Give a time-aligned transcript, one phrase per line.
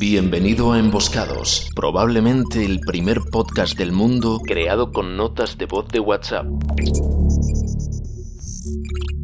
[0.00, 6.00] Bienvenido a Emboscados, probablemente el primer podcast del mundo creado con notas de voz de
[6.00, 6.44] WhatsApp.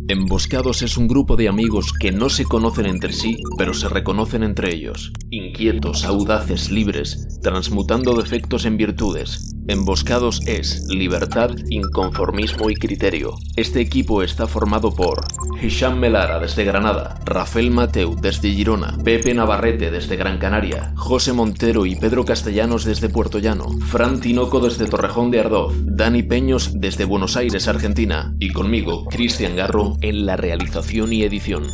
[0.06, 4.44] Emboscados es un grupo de amigos que no se conocen entre sí, pero se reconocen
[4.44, 5.12] entre ellos.
[5.32, 9.54] Inquietos, audaces, libres, transmutando defectos en virtudes.
[9.68, 13.36] Emboscados es libertad, inconformismo y criterio.
[13.54, 15.20] Este equipo está formado por
[15.62, 21.86] Hisham Melara desde Granada, Rafael Mateu desde Girona, Pepe Navarrete desde Gran Canaria, José Montero
[21.86, 27.04] y Pedro Castellanos desde Puerto Llano, Fran Tinoco desde Torrejón de Ardoz, Dani Peños desde
[27.04, 31.68] Buenos Aires, Argentina, y conmigo, Cristian Garro, en la realización y edición.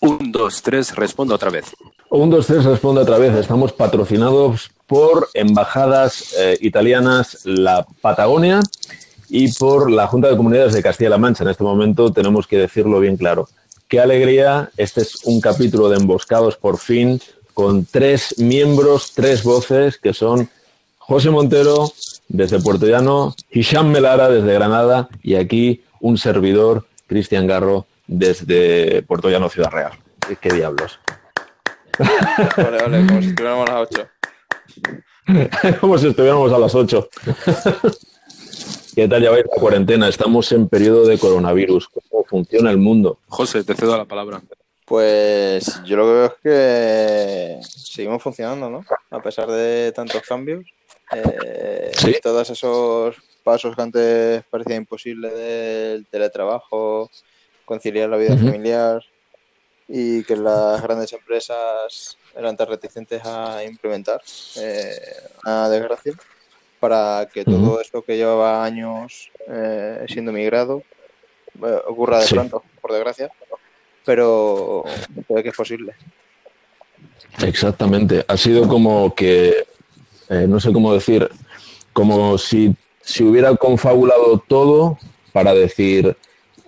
[0.00, 1.66] Un, dos, tres, respondo otra vez.
[2.10, 3.34] Un, dos, tres, responde otra vez.
[3.34, 8.60] Estamos patrocinados por embajadas eh, italianas, la Patagonia
[9.28, 11.42] y por la Junta de Comunidades de Castilla-La Mancha.
[11.42, 13.48] En este momento tenemos que decirlo bien claro.
[13.88, 14.70] Qué alegría.
[14.76, 17.20] Este es un capítulo de Emboscados por fin
[17.52, 20.48] con tres miembros, tres voces que son
[20.98, 21.90] José Montero
[22.28, 29.30] desde Puerto Llano, Hisham Melara desde Granada y aquí un servidor, Cristian Garro, desde Puerto
[29.30, 29.92] Llano, Ciudad Real.
[30.40, 30.98] ¿Qué diablos?
[32.56, 34.08] Vale, vale, como si estuviéramos a las 8.
[35.80, 37.08] Como si estuviéramos a las 8.
[38.94, 40.08] ¿Qué tal lleváis la cuarentena?
[40.08, 41.88] Estamos en periodo de coronavirus.
[41.88, 43.18] ¿Cómo funciona el mundo?
[43.28, 44.40] José, te cedo la palabra.
[44.86, 48.84] Pues yo lo que veo es que seguimos funcionando, ¿no?
[49.10, 50.64] A pesar de tantos cambios.
[51.14, 52.14] Eh, Sí.
[52.22, 57.10] Todos esos pasos que antes parecían imposibles del teletrabajo,
[57.68, 59.04] conciliar la vida familiar
[59.88, 64.22] y que las grandes empresas eran tan reticentes a implementar,
[64.56, 64.98] eh,
[65.44, 66.14] una desgracia,
[66.80, 67.80] para que todo Ujú.
[67.80, 70.82] esto que llevaba años eh, siendo migrado
[71.62, 72.34] eh, ocurra de Sí.
[72.34, 73.30] pronto, por desgracia,
[74.04, 74.84] pero
[75.26, 75.94] puede que es posible.
[77.44, 78.24] Exactamente.
[78.26, 79.66] Ha sido como que,
[80.30, 81.28] eh, no sé cómo decir,
[81.92, 84.98] como si, si hubiera confabulado todo
[85.32, 86.16] para decir,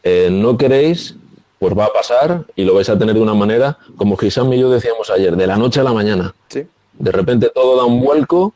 [0.03, 1.15] eh, no queréis,
[1.59, 4.61] pues va a pasar y lo vais a tener de una manera, como Gisam y
[4.61, 6.35] yo decíamos ayer, de la noche a la mañana.
[6.49, 6.67] Sí.
[6.99, 8.55] De repente todo da un vuelco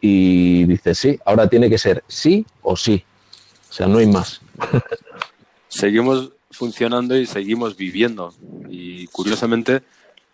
[0.00, 3.04] y dices, sí, ahora tiene que ser sí o sí.
[3.70, 4.40] O sea, no hay más.
[5.68, 8.32] Seguimos funcionando y seguimos viviendo.
[8.68, 9.82] Y curiosamente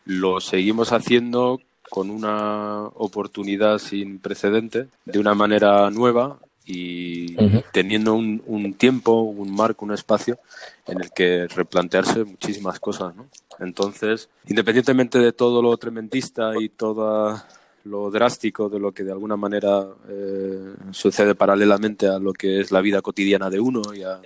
[0.04, 7.36] lo seguimos haciendo con una oportunidad sin precedente, de una manera nueva y
[7.72, 10.38] teniendo un, un tiempo, un marco, un espacio
[10.86, 13.14] en el que replantearse muchísimas cosas.
[13.14, 13.26] ¿no?
[13.58, 17.40] Entonces, independientemente de todo lo tremendista y todo
[17.84, 22.70] lo drástico de lo que de alguna manera eh, sucede paralelamente a lo que es
[22.70, 24.20] la vida cotidiana de uno y a.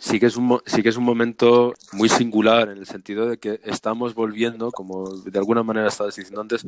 [0.00, 3.38] sí que es un sí que es un momento muy singular en el sentido de
[3.38, 6.66] que estamos volviendo como de alguna manera estabas diciendo antes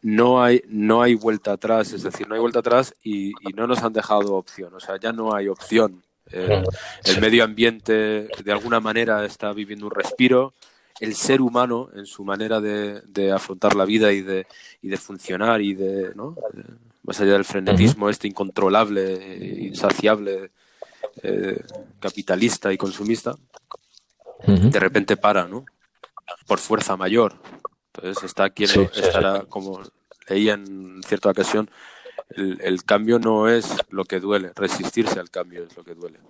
[0.00, 3.66] no hay no hay vuelta atrás es decir no hay vuelta atrás y, y no
[3.66, 6.02] nos han dejado opción o sea ya no hay opción.
[6.32, 6.62] Eh,
[7.04, 10.54] el medio ambiente de alguna manera está viviendo un respiro.
[11.00, 14.46] El ser humano en su manera de, de afrontar la vida y de,
[14.80, 16.36] y de funcionar y de ¿no?
[16.54, 16.62] Eh,
[17.02, 20.50] más allá del frenetismo este incontrolable eh, insaciable
[21.22, 21.62] eh,
[22.00, 23.34] capitalista y consumista,
[24.46, 25.64] de repente para, ¿no?
[26.46, 27.40] Por fuerza mayor.
[27.94, 29.80] Entonces está Sí, sí, estará, como
[30.28, 31.70] leía en cierta ocasión,
[32.30, 36.20] el, el cambio no es lo que duele, resistirse al cambio es lo que duele.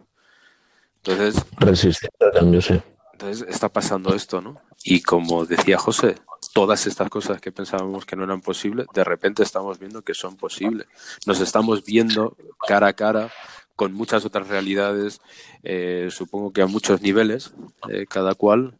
[0.96, 2.80] Entonces, Resistir al cambio, sí.
[3.12, 4.60] entonces está pasando esto, ¿no?
[4.84, 6.16] Y como decía José,
[6.52, 10.36] todas estas cosas que pensábamos que no eran posibles, de repente estamos viendo que son
[10.36, 10.86] posibles.
[11.26, 13.30] Nos estamos viendo cara a cara
[13.76, 15.20] con muchas otras realidades,
[15.62, 17.52] eh, supongo que a muchos niveles,
[17.90, 18.78] eh, cada cual,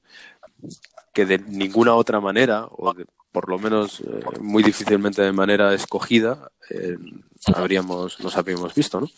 [1.13, 5.75] que de ninguna otra manera, o de- por lo menos eh, muy difícilmente de manera
[5.75, 6.51] escogida,
[7.55, 9.09] habríamos, nos habríamos visto, ¿no?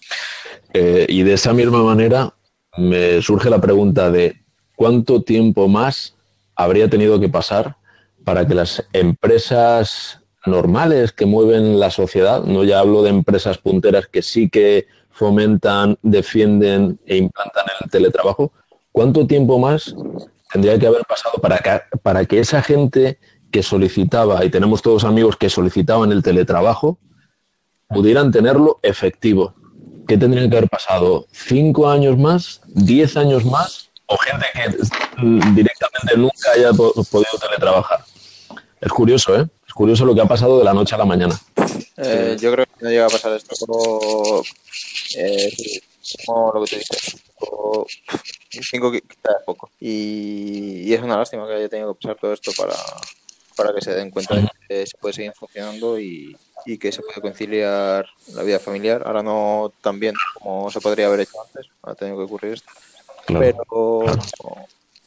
[0.73, 2.35] Y de esa misma manera
[2.77, 4.43] me surge la pregunta de
[4.75, 6.17] cuánto tiempo más
[6.55, 7.77] habría tenido que pasar
[8.25, 14.07] para que las empresas normales que mueven la sociedad, no ya hablo de empresas punteras
[14.07, 14.87] que sí que
[15.17, 18.53] fomentan, defienden e implantan el teletrabajo,
[18.93, 19.95] ¿cuánto tiempo más
[20.53, 21.71] tendría que haber pasado para que,
[22.03, 23.19] para que esa gente
[23.51, 26.99] que solicitaba, y tenemos todos amigos que solicitaban el teletrabajo,
[27.89, 29.55] pudieran tenerlo efectivo?
[30.07, 31.27] ¿Qué tendrían que haber pasado?
[31.33, 32.61] ¿Cinco años más?
[32.67, 33.91] ¿Diez años más?
[34.07, 34.63] ¿O gente que
[35.55, 38.01] directamente nunca haya po- podido teletrabajar?
[38.81, 39.49] Es curioso, ¿eh?
[39.77, 41.39] Curioso lo que ha pasado de la noche a la mañana.
[41.99, 43.55] Eh, yo creo que no llega a pasar esto.
[43.67, 44.43] Como,
[45.19, 45.53] eh,
[46.25, 47.87] como lo que te dices, o-
[48.71, 49.69] cinco qui- quizás poco.
[49.79, 52.75] Y, y es una lástima que haya tenido que pasar todo esto para,
[53.55, 56.35] para que se den cuenta de que se puede seguir funcionando y,
[56.65, 59.03] y que se puede conciliar la vida familiar.
[59.05, 62.71] Ahora no tan bien como se podría haber hecho antes, ha tenido que ocurrir esto.
[63.27, 63.45] Claro.
[63.45, 64.05] Pero,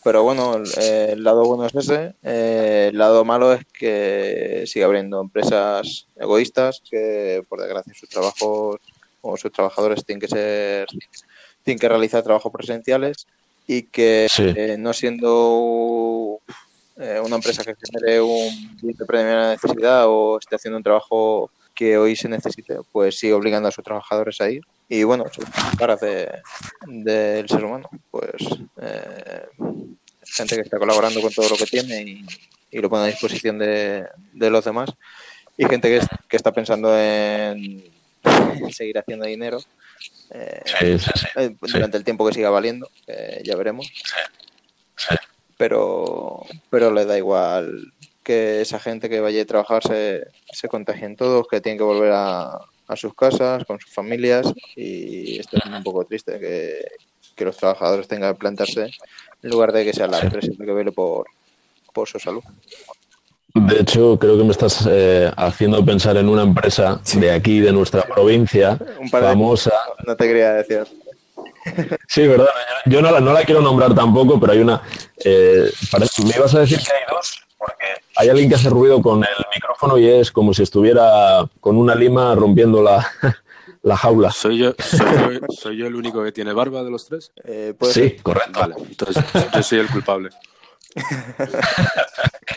[0.04, 2.13] pero bueno, el, el lado bueno es ese.
[2.24, 8.78] eh, el lado malo es que sigue habiendo empresas egoístas que, por desgracia, sus trabajos
[9.22, 10.88] o sus trabajadores tienen que ser
[11.63, 13.28] tienen que realizar trabajos presenciales
[13.68, 14.44] y que Sí.
[14.56, 16.40] eh, no siendo
[16.98, 21.52] eh, una empresa que genere un bill de primera necesidad o esté haciendo un trabajo
[21.75, 24.62] que hoy se necesite, pues sigue obligando a sus trabajadores a ir.
[24.90, 25.46] Y bueno, son
[25.78, 26.30] caras de,
[26.88, 28.34] del ser humano, pues
[28.82, 29.46] eh,
[30.24, 32.26] gente que está colaborando con todo lo que tiene y,
[32.72, 34.90] y lo pone a disposición de, de los demás.
[35.58, 37.84] Y gente que, es- que está pensando en,
[38.24, 39.60] en seguir haciendo dinero
[40.32, 41.28] eh, Sí, sí, sí.
[41.36, 42.90] eh, durante el tiempo que siga valiendo,
[43.44, 43.92] ya veremos.
[45.58, 47.94] Pero, pero le da igual
[48.24, 52.12] que esa gente que vaya a trabajar se, se contagien todos, que tienen que volver
[52.14, 52.60] a,
[52.90, 56.86] a sus casas, con sus familias, y esto es un poco triste, que,
[57.36, 58.90] que los trabajadores tengan que plantarse
[59.44, 61.28] en lugar de que sea la empresa que vele por,
[61.94, 62.44] por su salud.
[63.54, 67.72] De hecho, creo que me estás eh, haciendo pensar en una empresa de aquí, de
[67.72, 69.72] nuestra provincia, Un par de- famosa.
[70.06, 70.84] No te quería decir.
[72.08, 72.48] Sí, verdad.
[72.86, 74.82] Yo no la, no la quiero nombrar tampoco, pero hay una.
[75.24, 77.86] eh, parece- me ibas a decir que hay dos, porque
[78.16, 81.94] hay alguien que hace ruido con el micrófono y es como si estuviera con una
[81.94, 83.06] lima rompiendo la,
[83.84, 84.32] la jaula.
[84.32, 85.08] ¿Soy yo, soy,
[85.40, 87.32] yo, soy yo el único que tiene barba de los tres?
[87.44, 88.22] Eh, Sí, ser.
[88.24, 88.60] correcto.
[88.60, 89.24] Vale, entonces
[89.54, 90.30] yo soy el culpable.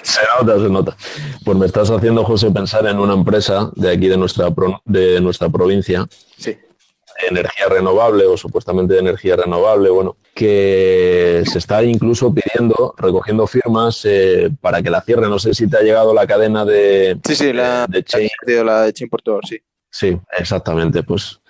[0.02, 0.96] Se nota, se nota.
[1.44, 5.20] Pues me estás haciendo, José, pensar en una empresa de aquí, de nuestra, pro- de
[5.20, 6.06] nuestra provincia,
[6.38, 6.52] Sí.
[6.52, 13.46] de energía renovable o supuestamente de energía renovable, bueno, que se está incluso pidiendo, recogiendo
[13.46, 15.28] firmas eh, para que la cierre.
[15.28, 18.28] No sé si te ha llegado la cadena de, Sí, sí, la, de Chain.
[18.64, 19.10] la, de Chain
[19.48, 19.58] sí.
[19.90, 21.02] Sí, exactamente.
[21.02, 21.40] Pues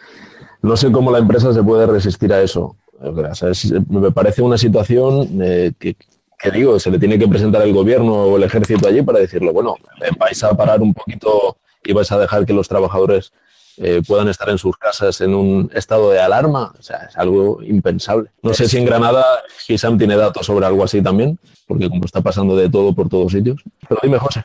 [0.63, 2.77] no sé cómo la empresa se puede resistir a eso.
[3.01, 5.97] O sea, es- me parece una situación eh, que,
[6.39, 9.51] que digo, se le tiene que presentar el gobierno o el ejército allí para decirle,
[9.53, 9.77] bueno,
[10.19, 13.33] vais a parar un poquito y vais a dejar que los trabajadores
[13.79, 16.73] eh, puedan estar en sus casas en un estado de alarma.
[16.79, 18.31] O sea, es algo impensable.
[18.43, 19.25] No sé si en Granada
[19.67, 23.33] Gisam tiene datos sobre algo así también, porque como está pasando de todo por todos
[23.33, 23.63] sitios.
[23.89, 24.45] Pero dime, José.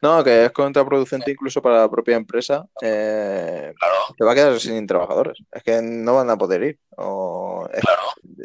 [0.00, 2.66] No, que es contraproducente incluso para la propia empresa.
[2.80, 3.72] Eh,
[4.18, 5.38] Se va a quedar sin trabajadores.
[5.52, 6.78] Es que no van a poder ir.
[6.96, 7.82] O es-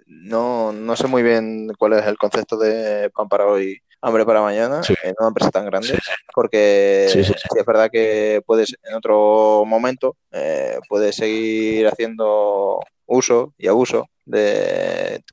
[0.08, 4.42] no, no sé muy bien cuál es el concepto de pan para hoy, hambre para
[4.42, 4.94] mañana Sí.
[5.04, 5.88] en una empresa tan grande.
[5.88, 6.12] Sí, sí.
[6.34, 14.06] Porque es verdad que puedes en otro momento eh, puedes seguir haciendo uso y abuso
[14.26, 15.24] de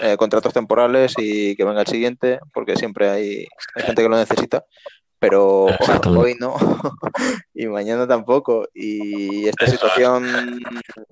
[0.00, 4.16] eh, contratos temporales y que venga el siguiente, porque siempre hay, hay gente que lo
[4.16, 4.64] necesita,
[5.18, 5.66] pero
[6.06, 6.54] hoy no
[7.54, 8.68] y mañana tampoco.
[8.74, 10.60] Y esta situación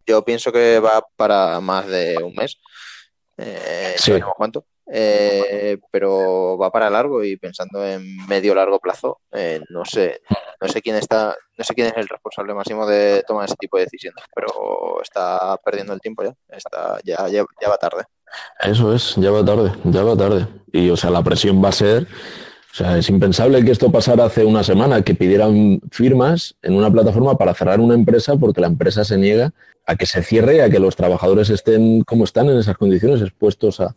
[0.06, 2.58] yo pienso que va para más de un mes.
[3.38, 4.12] Eh, Sí.
[4.12, 4.66] no cuánto.
[4.90, 10.20] Eh, pero va para largo y pensando en medio largo plazo, eh, no sé,
[10.61, 13.76] no sé quién está, no sé quién es el responsable máximo de tomar ese tipo
[13.76, 18.05] de decisiones, pero está perdiendo el tiempo ya, está, ya, ya, ya va tarde.
[18.61, 20.46] Eso es, ya va tarde, ya va tarde.
[20.73, 22.06] Y, o sea, la presión va a ser.
[22.72, 26.91] O sea, es impensable que esto pasara hace una semana, que pidieran firmas en una
[26.91, 29.53] plataforma para cerrar una empresa porque la empresa se niega
[29.86, 33.20] a que se cierre y a que los trabajadores estén como están en esas condiciones,
[33.20, 33.94] expuestos a,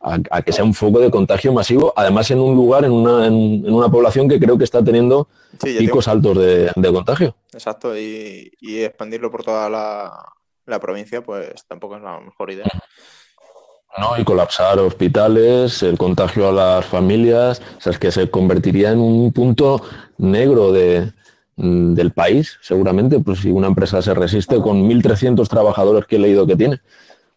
[0.00, 3.26] a- a que sea un foco de contagio masivo, además en un lugar, en una,
[3.26, 3.34] en,
[3.66, 5.28] en una población que creo que está teniendo
[5.62, 7.34] Sí, picos altos de, de contagio.
[7.52, 10.12] Exacto, y, y expandirlo por toda la,
[10.66, 12.66] la provincia, pues tampoco es la mejor idea.
[13.98, 14.16] ¿no?
[14.18, 19.00] Y colapsar hospitales, el contagio a las familias, o sea, es que se convertiría en
[19.00, 19.82] un punto
[20.18, 21.12] negro de,
[21.56, 26.46] del país, seguramente, pues si una empresa se resiste con 1.300 trabajadores que he leído
[26.46, 26.80] que tiene.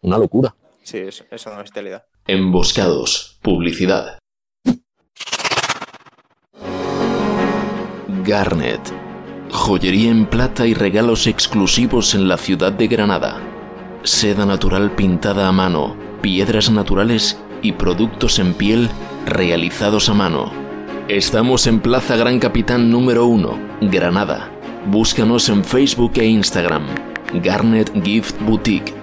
[0.02, 0.54] Una locura.
[0.84, 2.06] Sí, no es vitalidad.
[2.28, 3.40] Emboscados.
[3.42, 4.20] Publicidad.
[8.24, 8.80] Garnet.
[9.50, 13.42] Joyería en plata y regalos exclusivos en la ciudad de Granada.
[14.04, 18.88] Seda natural pintada a mano, piedras naturales y productos en piel
[19.26, 20.52] realizados a mano.
[21.08, 24.52] Estamos en Plaza Gran Capitán número 1, Granada.
[24.86, 26.84] Búscanos en Facebook e Instagram.
[27.42, 29.02] Garnet Gift Boutique.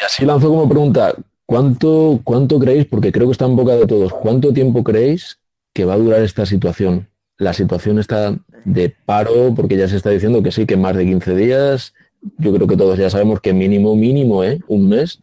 [0.00, 1.14] Y así lanzo como pregunta,
[1.46, 5.38] ¿cuánto, ¿cuánto creéis, porque creo que está en boca de todos, cuánto tiempo creéis
[5.74, 7.08] que va a durar esta situación?
[7.38, 11.04] La situación está de paro, porque ya se está diciendo que sí, que más de
[11.06, 11.94] 15 días,
[12.38, 14.60] yo creo que todos ya sabemos que mínimo, mínimo, ¿eh?
[14.68, 15.22] Un mes.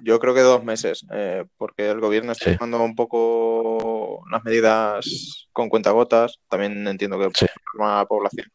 [0.00, 2.56] Yo creo que dos meses, eh, porque el gobierno está Sí.
[2.58, 6.38] tomando un poco las medidas con cuentagotas.
[6.50, 7.46] También entiendo que Sí.
[7.72, 8.46] por la población,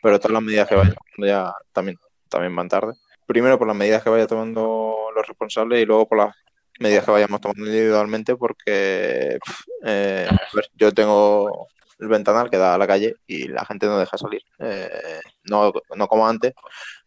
[0.00, 1.96] pero todas las medidas que vaya tomando ya también,
[2.28, 2.92] también van tarde.
[3.26, 6.36] Primero por las medidas que vaya tomando los responsables y luego por las
[6.78, 9.38] medidas que vayamos tomando individualmente, porque
[9.84, 10.28] eh,
[10.74, 11.68] yo tengo
[11.98, 14.42] el ventanal que da a la calle y la gente no deja salir.
[14.58, 16.52] Eh, no, no como antes,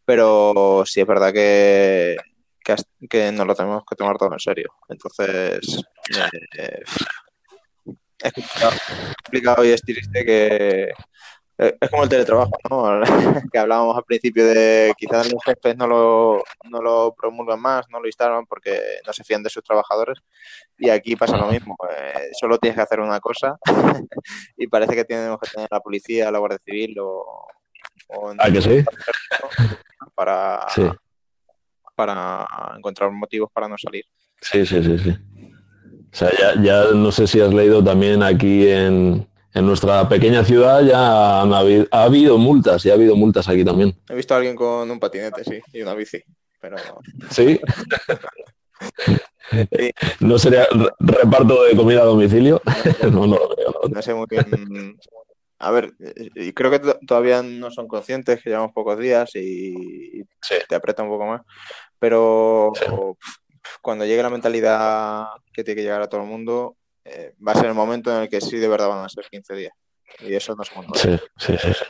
[0.04, 2.18] pero sí es verdad que,
[2.64, 2.76] que,
[3.10, 4.74] que nos lo tenemos que tomar todo en serio.
[4.90, 5.84] Entonces,
[6.58, 6.84] eh,
[8.20, 8.34] es
[9.24, 10.92] complicado, y es que
[11.60, 13.02] es como el teletrabajo, ¿no?
[13.52, 18.00] que hablábamos al principio de quizás los jefes no lo, no lo promulgan más, no
[18.00, 20.20] lo instalan porque no se fían de sus trabajadores
[20.78, 21.76] y aquí pasa lo mismo.
[21.90, 23.58] eh, solo tienes que hacer una cosa
[24.58, 27.26] y parece que tenemos que tener la policía, la Guardia Civil o,
[28.08, 28.84] o ¿Ah, que sí?
[30.16, 30.90] para, Sí,
[31.96, 32.48] para
[32.78, 34.06] encontrar motivos para no salir.
[34.42, 34.98] sí, sí, sí.
[34.98, 35.18] sí.
[36.12, 40.44] O sea, ya, ya no sé si has leído también aquí en, en nuestra pequeña
[40.44, 43.96] ciudad ya han habido, ha habido multas, ya ha habido multas aquí también.
[44.10, 46.22] He visto a alguien con un patinete, sí, y una bici,
[46.62, 46.78] pero
[47.32, 47.60] Sí.
[50.20, 52.62] ¿No sería re- reparto de comida a domicilio?
[53.12, 53.74] No, no lo veo.
[53.84, 53.90] no.
[53.96, 54.98] no sé muy bien.
[55.62, 55.92] A ver,
[56.36, 60.56] y creo que to- todavía no son conscientes que llevamos pocos días y Sí.
[60.70, 61.42] te aprieta un poco más,
[61.98, 62.86] pero Sí.
[63.82, 66.78] cuando llegue la mentalidad que tiene que llegar a todo el mundo,
[67.10, 69.26] eh, va a ser el momento en el que sí de verdad van a ser
[69.30, 69.74] 15 días.
[70.28, 71.74] Y eso no es un Sí, sí, sí.
[71.74, 71.86] sí.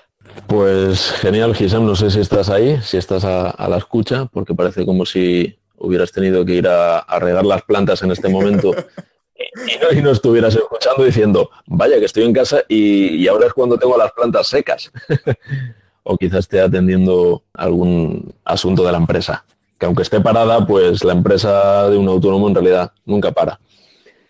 [0.47, 1.85] Pues genial, Gisam.
[1.85, 5.57] No sé si estás ahí, si estás a, a la escucha, porque parece como si
[5.77, 8.71] hubieras tenido que ir a, a regar las plantas en este momento
[9.35, 13.27] y, y no, y no estuvieras escuchando diciendo, vaya que estoy en casa y, y
[13.27, 14.91] ahora es cuando tengo las plantas secas.
[16.03, 19.45] o quizás esté atendiendo algún asunto de la empresa.
[19.79, 23.59] Que aunque esté parada, pues la empresa de un autónomo en realidad nunca para.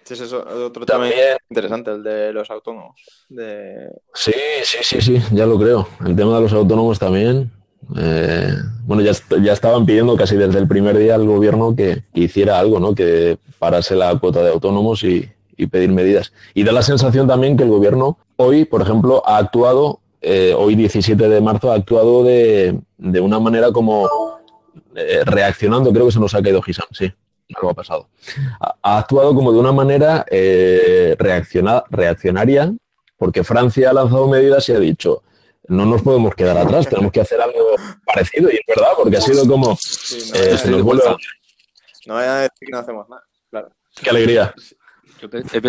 [0.09, 2.99] Sí, ese es otro tema También interesante, el de los autónomos.
[3.29, 3.89] De...
[4.13, 5.87] Sí, sí, sí, sí, ya lo creo.
[6.03, 7.51] El tema de los autónomos también.
[7.95, 8.53] eh,
[8.85, 9.11] bueno, ya,
[9.41, 12.95] ya estaban pidiendo casi desde el primer día al gobierno que, que hiciera algo, ¿no?
[12.95, 16.33] Que parase la cuota de autónomos y, y pedir medidas.
[16.55, 20.73] Y da la sensación también que el gobierno hoy, por ejemplo, ha actuado, eh, hoy
[20.75, 24.09] 17 de marzo, ha actuado de, de una manera como
[24.95, 27.11] eh, reaccionando, creo que se nos ha caído Gisam, sí,
[27.55, 28.09] algo ha pasado.
[28.59, 32.73] Ha, ha actuado como de una manera eh, reacciona- reaccionaria
[33.17, 35.23] porque Francia ha lanzado medidas y ha dicho,
[35.67, 37.75] no nos podemos quedar atrás, tenemos que hacer algo
[38.05, 38.49] parecido.
[38.49, 41.03] Y es verdad, porque ha sido como, Sí, no, eh, se nos vuelve...
[42.05, 43.23] no vayan a decir que no hacemos nada.
[43.49, 43.69] Claro.
[44.01, 44.53] ¡Qué alegría!
[45.21, 45.61] Yo he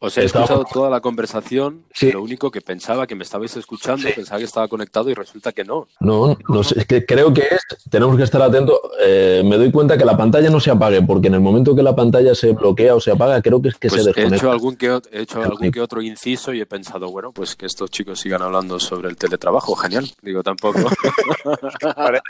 [0.00, 2.12] os he Estaba- escuchado toda la conversación, Sí.
[2.12, 4.14] lo único que pensaba que me estabais escuchando, Sí.
[4.14, 5.88] pensaba que estaba conectado y resulta que no.
[6.00, 8.78] No, no sé, es que creo que es, tenemos que estar atentos.
[9.00, 11.82] Eh, me doy cuenta que la pantalla no se apague, porque en el momento que
[11.82, 14.36] la pantalla se bloquea o se apaga, creo que es que Pues se he desconecta.
[14.36, 17.66] hecho, algún que, he hecho algún que otro inciso y he pensado, bueno, pues que
[17.66, 20.08] estos chicos sigan hablando sobre el teletrabajo, genial.
[20.22, 20.78] Digo, tampoco.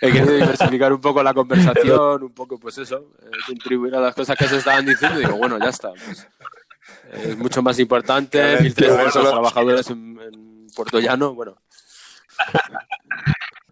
[0.00, 4.14] he querido diversificar un poco la conversación, un poco, pues eso, eh, contribuir a las
[4.14, 5.90] cosas que se estaban diciendo y digo, bueno, ya está.
[5.92, 6.26] pues,
[7.12, 8.38] es mucho más importante,
[8.74, 11.54] Claro, 1.300 solo- trabajadores en, en Puerto Llano, bueno.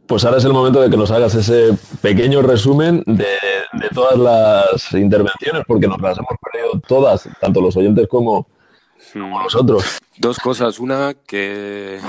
[0.07, 1.71] Pues ahora es el momento de que nos hagas ese
[2.03, 3.25] pequeño resumen de,
[3.73, 8.49] de todas las intervenciones, porque nos las hemos perdido todas, tanto los oyentes como,
[9.13, 9.85] como nosotros.
[10.19, 10.81] Dos cosas.
[10.81, 12.01] Una, que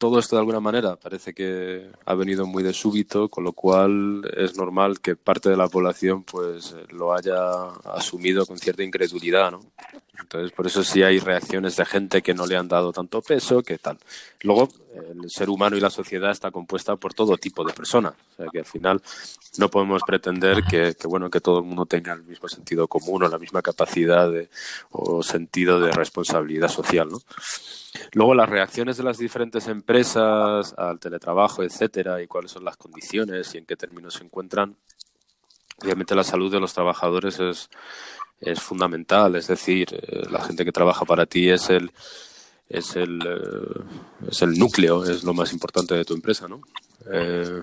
[0.00, 4.22] todo esto de alguna manera parece que ha venido muy de súbito, con lo cual
[4.34, 7.36] es normal que parte de la población pues lo haya
[7.84, 9.60] asumido con cierta incredulidad, ¿no?
[10.18, 13.62] Entonces, por eso sí hay reacciones de gente que no le han dado tanto peso,
[13.62, 13.98] que tal.
[14.42, 18.14] Luego, el ser humano y la sociedad está compuesta por todo tipo de personas.
[18.32, 19.02] O sea, que al final
[19.58, 23.24] no podemos pretender que, que, bueno, que todo el mundo tenga el mismo sentido común
[23.24, 24.48] o la misma capacidad de,
[24.90, 27.20] o sentido de responsabilidad social, ¿no?
[28.12, 33.54] Luego, las reacciones de las diferentes empresas al teletrabajo, etcétera, y cuáles son las condiciones
[33.54, 34.76] y en qué términos se encuentran.
[35.82, 37.70] Obviamente, la salud de los trabajadores es,
[38.40, 39.34] es fundamental.
[39.36, 41.90] Es decir, eh, la gente que trabaja para ti es el,
[42.68, 46.60] es el, eh, es el núcleo, es lo más importante de tu empresa, ¿no?
[47.10, 47.62] Eh,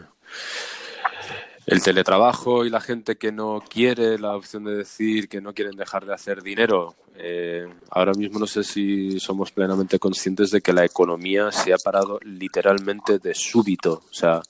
[1.67, 5.75] el teletrabajo y la gente que no quiere la opción de decir que no quieren
[5.75, 6.95] dejar de hacer dinero.
[7.17, 11.77] Eh, ahora mismo no sé si somos plenamente conscientes de que la economía se ha
[11.77, 14.41] parado literalmente de súbito, o sea,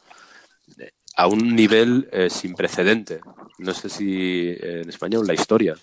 [1.15, 3.19] a un nivel eh, sin precedente.
[3.57, 5.75] No sé si eh, en España o en la historia.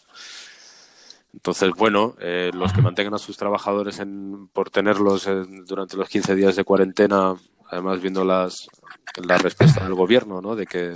[1.32, 6.08] Entonces, bueno, eh, los que mantengan a sus trabajadores en, por tenerlos en, durante los
[6.08, 7.34] 15 días de cuarentena
[7.70, 8.68] además viendo las,
[9.16, 10.54] la respuesta del gobierno, ¿no?
[10.54, 10.94] De que,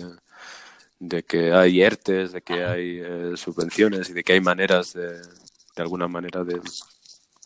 [0.98, 5.08] de que hay ERTES, de que hay eh, subvenciones y de que hay maneras de,
[5.08, 6.60] de alguna manera de,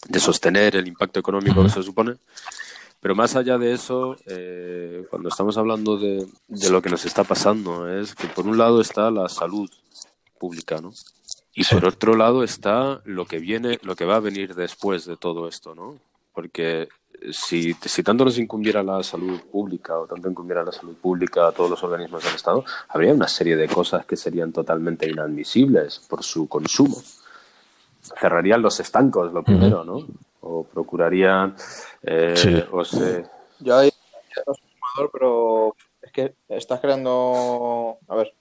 [0.09, 2.17] de sostener el impacto económico que se supone.
[3.01, 7.25] Pero más allá de eso, eh, cuando estamos hablando de, de, lo que nos está
[7.25, 9.69] pasando, es que por un lado está la salud
[10.39, 10.93] pública, ¿no?
[11.55, 15.17] Y por otro lado está lo que viene, lo que va a venir después de
[15.17, 15.99] todo esto, ¿no?
[16.33, 16.89] Porque
[17.31, 21.53] si, si tanto nos incumbiera la salud pública o tanto incumbiera la salud pública a
[21.53, 26.23] todos los organismos del Estado, habría una serie de cosas que serían totalmente inadmisibles por
[26.23, 26.97] su consumo.
[28.01, 30.07] Cerrarían los estancos, lo primero, ¿no?
[30.41, 31.55] O procurarían.
[32.03, 32.65] Eh, sí.
[32.73, 33.25] o se...
[33.61, 33.93] Yo ahí
[34.47, 37.99] no soy fumador, pero es que estás creando.
[38.09, 38.35] A ver,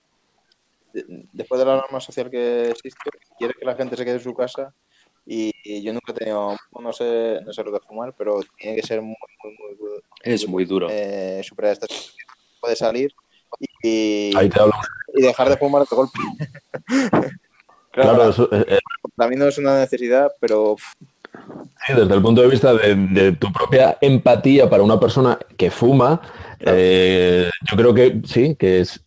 [0.94, 4.34] después de la norma social que existe, quiere que la gente se quede en su
[4.34, 4.74] casa
[5.34, 8.86] y yo nunca he tenido, no sé, no sé lo que fumar, pero tiene que
[8.86, 10.02] ser muy, muy, muy duro.
[10.24, 10.88] Es muy duro.
[10.90, 12.28] Eh, superar esta situación.
[12.60, 13.14] Puede salir
[13.82, 16.20] y, y dejar de fumar de golpe.
[17.92, 18.80] claro, claro eso, eh,
[19.16, 20.76] para mí no es una necesidad, pero...
[21.88, 25.72] Sí, desde el punto de vista de, de tu propia empatía para una persona que
[25.72, 26.20] fuma,
[26.60, 26.78] claro.
[26.78, 29.02] eh, yo creo que sí, que es,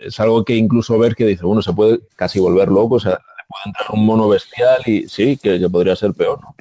[0.00, 3.20] es algo que incluso ver que dice, bueno, se puede casi volver loco, o sea,
[3.56, 6.40] puede entrar un mono bestial y sí, que, que podría ser peor.
[6.40, 6.54] ¿no?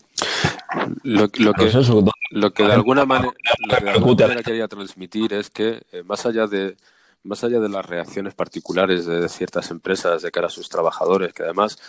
[1.04, 4.44] Lo, lo, que, es eso, lo que de alguna manera, lo que de alguna manera
[4.44, 6.76] quería transmitir es que eh, más allá de
[7.24, 11.42] más allá de las reacciones particulares de ciertas empresas de cara a sus trabajadores, que
[11.42, 11.80] además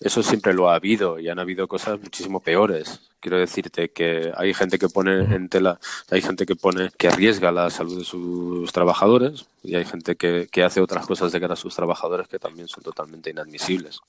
[0.00, 3.00] eso siempre lo ha habido y han habido cosas muchísimo peores.
[3.20, 5.78] Quiero decirte que hay gente que pone en tela,
[6.10, 10.48] hay gente que pone que arriesga la salud de sus trabajadores y hay gente que,
[10.50, 14.00] que hace otras cosas de cara a sus trabajadores que también son totalmente inadmisibles.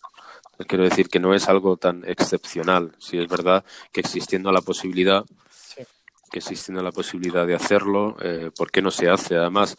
[0.67, 2.95] Quiero decir que no es algo tan excepcional.
[2.99, 5.83] Si es verdad que existiendo la posibilidad, sí.
[6.31, 9.35] que existiendo la posibilidad de hacerlo, eh, ¿por qué no se hace?
[9.35, 9.77] Además,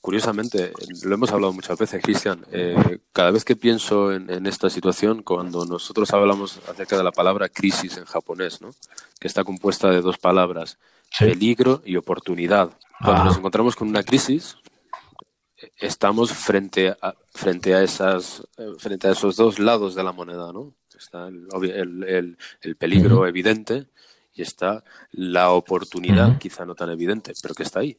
[0.00, 4.70] curiosamente, lo hemos hablado muchas veces, Cristian, eh, cada vez que pienso en, en, esta
[4.70, 8.74] situación, cuando nosotros hablamos acerca de la palabra crisis en japonés, ¿no?
[9.20, 10.78] que está compuesta de dos palabras,
[11.10, 11.24] sí.
[11.24, 12.70] peligro y oportunidad.
[13.02, 13.24] Cuando ah.
[13.24, 14.56] nos encontramos con una crisis,
[15.76, 18.46] estamos frente a, frente a esas
[18.78, 20.74] frente a esos dos lados de la moneda, ¿no?
[20.96, 23.28] Está el, el, el, el peligro uh -huh.
[23.28, 23.86] evidente
[24.34, 26.38] y está la oportunidad, uh -huh.
[26.38, 27.96] quizá no tan evidente, pero que está ahí.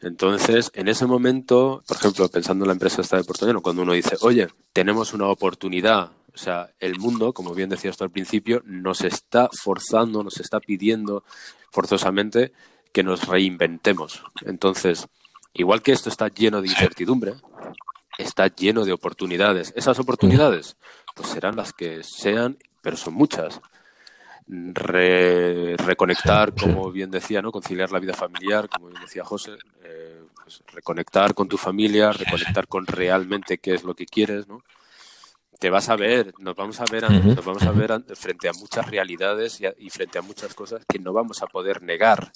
[0.00, 3.82] Entonces, en ese momento, por ejemplo, pensando en la empresa esta de Puerto Llano, cuando
[3.82, 8.10] uno dice, oye, tenemos una oportunidad, o sea, el mundo, como bien decías tú al
[8.10, 11.24] principio, nos está forzando, nos está pidiendo
[11.70, 12.52] forzosamente
[12.92, 14.22] que nos reinventemos.
[14.44, 15.06] Entonces,
[15.54, 17.34] Igual que esto está lleno de incertidumbre,
[18.18, 19.72] está lleno de oportunidades.
[19.76, 20.76] Esas oportunidades,
[21.14, 23.60] pues serán las que sean, pero son muchas.
[24.48, 27.52] Re, reconectar, como bien decía, ¿no?
[27.52, 29.52] conciliar la vida familiar, como bien decía José,
[29.84, 34.62] eh, pues reconectar con tu familia, reconectar con realmente qué es lo que quieres, ¿no?
[35.62, 38.84] Te vas a ver, nos vamos a ver, nos vamos a ver frente a muchas
[38.90, 42.32] realidades y, a, y, frente a muchas cosas que no vamos a poder negar,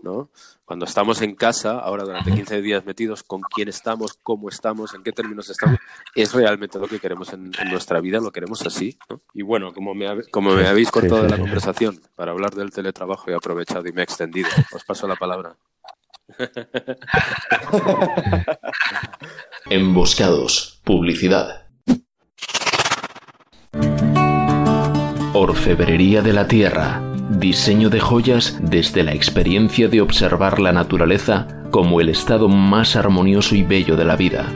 [0.00, 0.30] ¿no?
[0.64, 5.02] Cuando estamos en casa, ahora durante 15 días metidos, con quién estamos, cómo estamos, en
[5.02, 5.80] qué términos estamos,
[6.14, 9.22] es realmente lo que queremos en, en nuestra vida, lo queremos así, ¿no?
[9.34, 13.28] Y bueno, como me, como me habéis cortado de la conversación para hablar del teletrabajo,
[13.28, 14.50] he aprovechado y me he extendido.
[14.72, 15.56] Os paso la palabra.
[19.68, 20.80] Emboscados.
[20.84, 21.67] Publicidad.
[25.40, 27.00] Orfebrería de la Tierra.
[27.30, 33.54] Diseño de joyas desde la experiencia de observar la naturaleza como el estado más armonioso
[33.54, 34.46] y bello de la vida.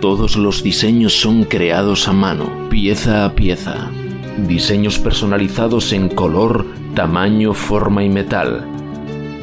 [0.00, 3.90] Todos los diseños son creados a mano, pieza a pieza.
[4.48, 6.64] Diseños personalizados en color,
[6.94, 8.66] tamaño, forma y metal.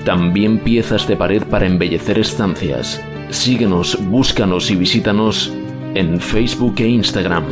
[0.06, 3.00] También piezas de pared para embellecer estancias.
[3.30, 5.54] Síguenos, búscanos y visítanos
[5.94, 7.46] en Facebook e Instagram.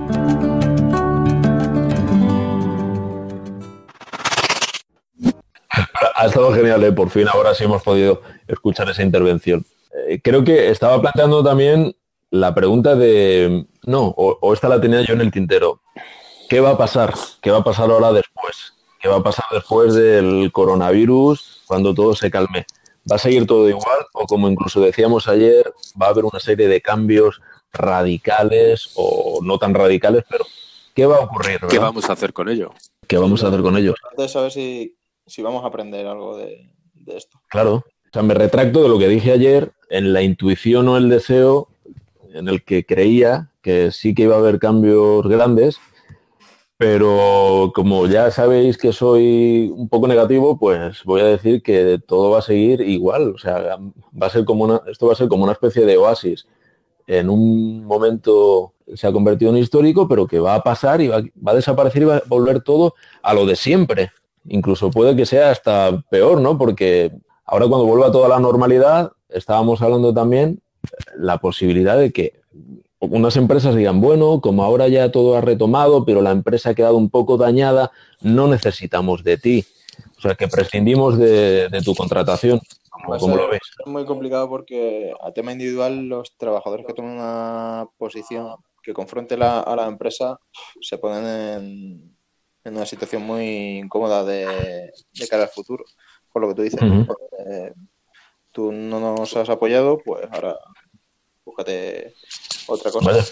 [6.16, 6.92] Ha estado genial, ¿eh?
[6.92, 9.64] por fin ahora sí hemos podido escuchar esa intervención.
[10.08, 11.96] Eh, creo que estaba planteando también
[12.30, 15.82] la pregunta de, no, o, o esta la tenía yo en el tintero.
[16.48, 17.14] ¿Qué va a pasar?
[17.40, 18.74] ¿Qué va a pasar ahora después?
[19.00, 22.66] ¿Qué va a pasar después del coronavirus cuando todo se calme?
[23.10, 26.68] ¿Va a seguir todo igual o como incluso decíamos ayer, va a haber una serie
[26.68, 27.40] de cambios
[27.72, 30.44] radicales o no tan radicales, pero
[30.94, 31.54] ¿qué va a ocurrir?
[31.54, 31.68] ¿verdad?
[31.68, 32.72] ¿Qué vamos a hacer con ello?
[33.06, 33.94] ¿Qué vamos a hacer con ello?
[34.16, 37.40] De saber si, si vamos a aprender algo de, de, esto.
[37.48, 37.74] Claro.
[37.76, 41.68] O sea, me retracto de lo que dije ayer, en la intuición o el deseo,
[42.32, 45.78] en el que creía que sí que iba a haber cambios grandes,
[46.76, 52.30] pero como ya sabéis que soy un poco negativo, pues voy a decir que todo
[52.30, 53.32] va a seguir igual.
[53.34, 53.78] O sea,
[54.20, 56.46] va a ser como una, esto va a ser como una especie de oasis.
[57.06, 61.22] En un momento se ha convertido en histórico, pero que va a pasar y va,
[61.46, 64.10] va a desaparecer y va a volver todo a lo de siempre.
[64.48, 66.58] Incluso puede que sea hasta peor, ¿no?
[66.58, 67.12] Porque
[67.46, 70.60] ahora cuando vuelva toda la normalidad, estábamos hablando también
[71.16, 72.40] la posibilidad de que
[73.04, 76.96] unas empresas digan, bueno, como ahora ya todo ha retomado, pero la empresa ha quedado
[76.96, 77.90] un poco dañada,
[78.20, 79.64] no necesitamos de ti.
[80.18, 82.60] O sea, que prescindimos de, de tu contratación.
[83.10, 83.60] Va a ¿Cómo ser lo ves?
[83.86, 89.60] muy complicado porque a tema individual los trabajadores que toman una posición que confronte la-
[89.60, 90.38] a la empresa
[90.80, 92.16] se ponen en,
[92.64, 95.84] en una situación muy incómoda de, de cara al futuro.
[96.32, 96.80] Por lo que tú dices,
[97.46, 97.72] eh,
[98.52, 100.56] tú no nos has apoyado, pues ahora
[101.54, 102.14] búscate
[102.66, 103.10] otra cosa.
[103.12, 103.24] Vaya.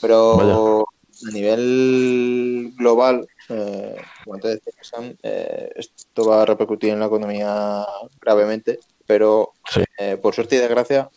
[0.00, 0.80] Pero
[1.26, 7.06] a nivel global, eh, como antes decía Sam, eh, esto va a repercutir en la
[7.06, 7.84] economía
[8.20, 9.82] gravemente, pero Sí.
[9.98, 11.08] eh, por suerte y desgracia,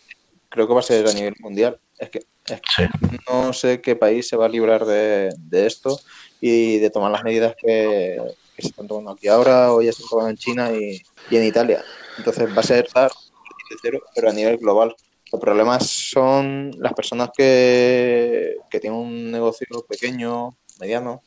[0.49, 1.79] creo que va a ser a nivel mundial.
[1.97, 2.89] Es que, es que Sí.
[3.29, 5.99] no sé qué país se va a librar de, de esto
[6.39, 8.19] y de tomar las medidas que,
[8.55, 11.37] que se están tomando aquí ahora o ya se están tomando en China y, y
[11.37, 11.83] en Italia.
[12.17, 14.95] Entonces va a ser dar de cero, pero a nivel global.
[15.31, 21.21] Los problemas son las personas que, que tienen un negocio pequeño, mediano,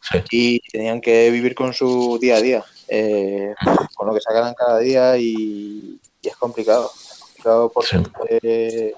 [0.00, 0.18] Sí.
[0.30, 3.52] y tenían que vivir con su día a día, eh,
[3.96, 6.88] con lo que sacan cada día y, y es complicado.
[6.94, 7.98] Es complicado porque
[8.30, 8.36] Sí.
[8.42, 8.94] eh,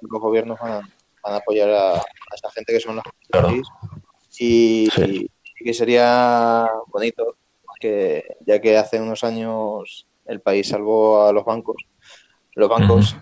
[0.00, 0.76] los gobiernos van a,
[1.22, 3.50] van a apoyar a, a esa gente que son los Claro.
[4.38, 5.30] y, Sí.
[5.60, 7.36] y que sería bonito
[7.78, 11.76] que ya que hace unos años el país salvó a los bancos,
[12.56, 13.16] los bancos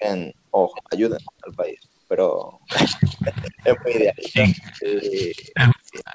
[0.00, 2.60] también, o ayuden al país, pero
[3.64, 4.42] es muy idealista.
[4.82, 5.32] Y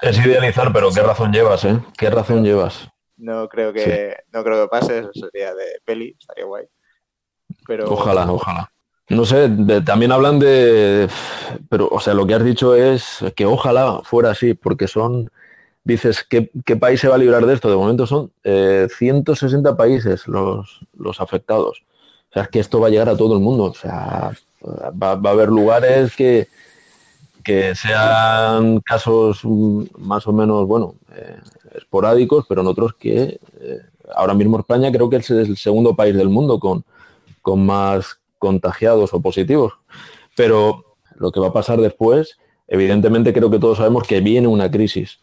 [0.02, 1.78] Es idealizar, pero ¿qué razón llevas, eh?
[1.96, 2.88] ¿Qué razón llevas?
[3.18, 6.64] no creo que no creo que pase, eso sería de peli, estaría guay.
[7.66, 8.72] Pero Ojalá, ojalá.
[9.08, 11.08] No sé, de- también hablan de...
[11.68, 15.30] Pero, o sea, lo que has dicho es que ojalá fuera así, porque son...
[15.84, 17.68] Dices, ¿qué, qué país se va a librar de esto?
[17.68, 21.84] De momento son eh, 160 países los, los afectados.
[22.32, 23.64] O sea, es que esto va a llegar a todo el mundo.
[23.64, 24.32] O sea,
[24.64, 26.48] va, va a haber lugares que,
[27.44, 29.42] que sean casos
[29.98, 31.36] más o menos, bueno, eh,
[31.74, 33.80] esporádicos, pero en otros que eh,
[34.14, 36.84] ahora mismo España creo que es el segundo país del mundo con,
[37.42, 39.74] con más contagiados o positivos.
[40.34, 44.70] Pero lo que va a pasar después, evidentemente creo que todos sabemos que viene una
[44.70, 45.20] crisis.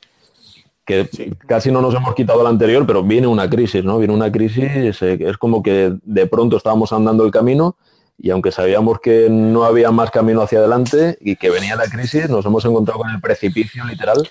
[0.89, 1.31] Que Sí.
[1.45, 3.99] casi no nos hemos quitado la anterior, pero viene una crisis, ¿no?
[3.99, 7.77] Viene una crisis, eh, es como que de pronto estábamos andando el camino
[8.17, 12.27] y aunque sabíamos que no había más camino hacia adelante y que venía la crisis,
[12.27, 14.27] nos hemos encontrado con el precipicio literal.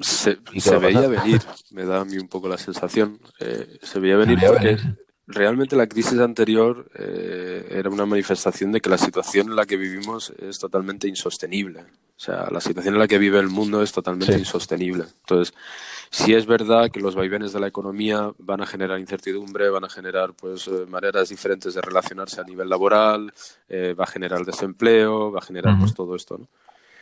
[0.00, 3.20] Se, ¿Y qué se veía venir, me da a mí un poco la sensación.
[3.38, 4.98] Eh, se veía venir veía porque venir.
[5.28, 9.76] realmente la crisis anterior eh, era una manifestación de que la situación en la que
[9.76, 11.84] vivimos es totalmente insostenible.
[12.16, 14.38] O sea, la situación en la que vive el mundo es totalmente Sí.
[14.38, 15.04] insostenible.
[15.20, 15.54] Entonces,
[16.10, 19.88] si es verdad que los vaivenes de la economía van a generar incertidumbre, van a
[19.88, 23.32] generar pues eh, maneras diferentes de relacionarse a nivel laboral,
[23.68, 26.48] eh, va a generar desempleo, va a generar pues todo esto, ¿no?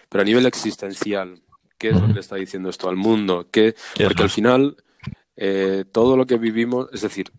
[0.09, 1.41] Pero a nivel existencial,
[1.77, 3.49] ¿qué es lo que le está diciendo esto al mundo?
[3.51, 4.77] ¿Qué, porque al final
[5.37, 7.31] eh, todo lo que vivimos, es decir,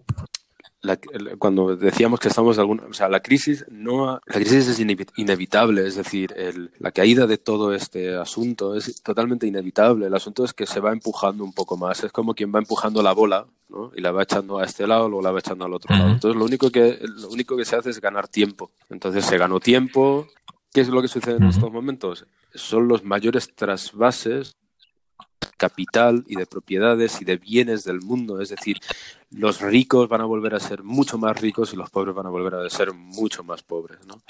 [0.84, 1.00] la-
[1.40, 5.08] cuando decíamos que estamos alguna, o sea, la crisis no, ha- la crisis es inevi-
[5.16, 10.06] inevitable, es decir, el- la caída de todo este asunto es totalmente inevitable.
[10.06, 13.02] El asunto es que se va empujando un poco más, es como quien va empujando
[13.02, 13.92] la bola, ¿no?
[13.96, 16.10] Y la va echando a este lado, luego la va echando al otro lado.
[16.14, 18.70] Entonces, lo único que lo único que se hace es ganar tiempo.
[18.90, 20.28] Entonces, se ganó tiempo.
[20.74, 22.26] ¿Qué es lo que sucede en estos momentos?
[22.54, 24.56] Son los mayores trasvases
[25.68, 28.42] capital y de propiedades y de bienes del mundo.
[28.42, 28.78] Es decir,
[29.32, 32.30] los ricos van a volver a ser mucho más ricos y los pobres van a
[32.30, 34.00] volver a ser mucho más pobres.
[34.06, 34.22] ¿no?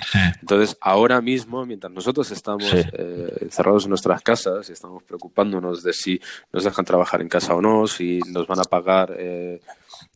[0.41, 2.77] Entonces, ahora mismo, mientras nosotros estamos Sí.
[2.93, 6.21] eh, encerrados en nuestras casas y estamos preocupándonos de si
[6.53, 9.59] nos dejan trabajar en casa o no, si nos van a pagar eh,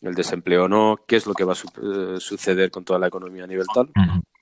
[0.02, 3.00] el desempleo o no, qué es lo que va a su- eh, suceder con toda
[3.00, 3.90] la economía a nivel tal,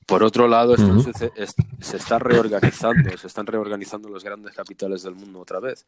[0.06, 5.60] por otro lado, se está reorganizando, se están reorganizando los grandes capitales del mundo otra
[5.60, 5.86] vez.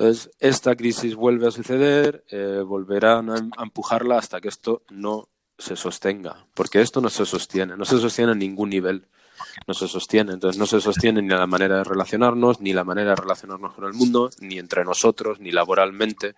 [0.00, 5.28] Entonces, esta crisis vuelve a suceder, eh, volverán a, a empujarla hasta que esto no
[5.58, 9.08] se sostenga, porque esto no se sostiene, no se sostiene en ningún nivel,
[9.66, 10.32] no se sostiene.
[10.32, 13.84] Entonces, no se sostiene ni la manera de relacionarnos, ni la manera de relacionarnos con
[13.84, 16.34] el mundo, ni entre nosotros, ni laboralmente.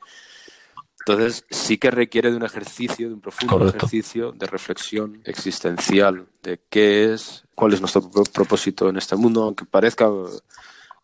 [1.07, 6.59] Entonces, sí que requiere de un ejercicio, de un profundo ejercicio de reflexión existencial de
[6.69, 10.11] qué es, cuál es nuestro propósito en este mundo, aunque parezca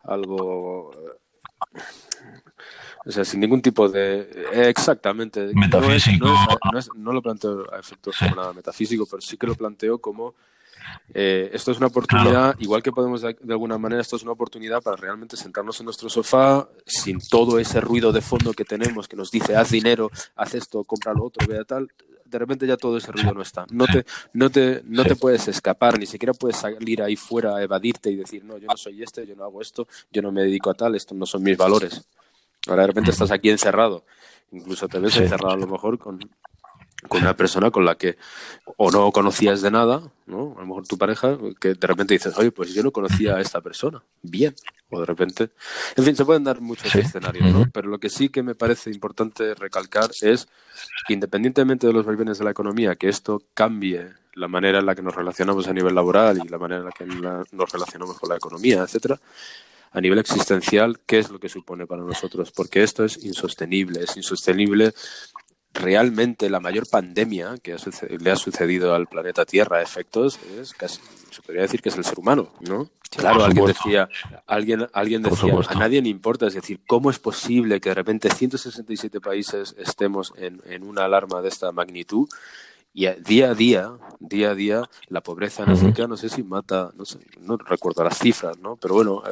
[0.03, 0.90] algo
[3.09, 4.29] o sea, sin ningún tipo de...
[4.53, 5.51] exactamente.
[5.55, 6.29] Metafísico.
[6.94, 10.35] No, lo planteo a efectos como nada metafísico, pero sí que lo planteo como...
[11.14, 14.83] Eh, esto es una oportunidad, igual que podemos de, alguna manera, esto es una oportunidad
[14.83, 19.16] para realmente sentarnos en nuestro sofá sin todo ese ruido de fondo que tenemos que
[19.16, 21.88] nos dice haz dinero, haz esto, compra lo otro, vea tal.
[22.25, 23.66] De repente ya todo ese ruido no está.
[23.71, 27.62] No te, no te, no te puedes escapar, ni siquiera puedes salir ahí fuera a
[27.62, 30.42] evadirte y decir, no, yo no soy este, yo no hago esto, yo no me
[30.42, 32.07] dedico a tal, estos no son mis valores.
[32.68, 34.04] Ahora de repente estás aquí encerrado.
[34.52, 36.18] Incluso te ves encerrado a lo mejor con,
[37.11, 38.16] una persona con la que
[38.76, 40.54] o no conocías de nada, ¿no?
[40.57, 43.40] A lo mejor tu pareja, que de repente dices, oye, pues yo no conocía a
[43.40, 44.02] esta persona.
[44.22, 44.54] Bien.
[44.90, 45.50] O de repente.
[45.96, 47.66] En fin, se pueden dar muchos escenarios, ¿no?
[47.72, 50.48] Pero lo que sí que me parece importante recalcar es,
[51.09, 55.02] independientemente de los vaivenes de la economía, que esto cambie la manera en la que
[55.02, 58.37] nos relacionamos a nivel laboral y la manera en la que nos relacionamos con la
[58.37, 59.18] economía, etcétera,
[59.90, 62.53] a nivel existencial, ¿qué es lo que supone para nosotros?
[62.53, 64.92] Porque esto es insostenible, es insostenible
[65.74, 67.77] realmente la mayor pandemia que
[68.18, 71.96] le ha sucedido al planeta Tierra a efectos es casi se podría decir que es
[71.96, 72.90] el ser humano, ¿no?
[73.11, 74.09] claro, alguien decía,
[74.46, 78.31] alguien, alguien decía, a nadie le importa, es decir, ¿cómo es posible que de repente
[78.31, 82.29] 167 países estemos en, en una alarma de esta magnitud?
[82.98, 86.90] Y día a día, día a día, la pobreza en África, no sé si mata,
[86.96, 88.74] no sé, no recuerdo las cifras, ¿no?
[88.74, 89.22] Pero bueno,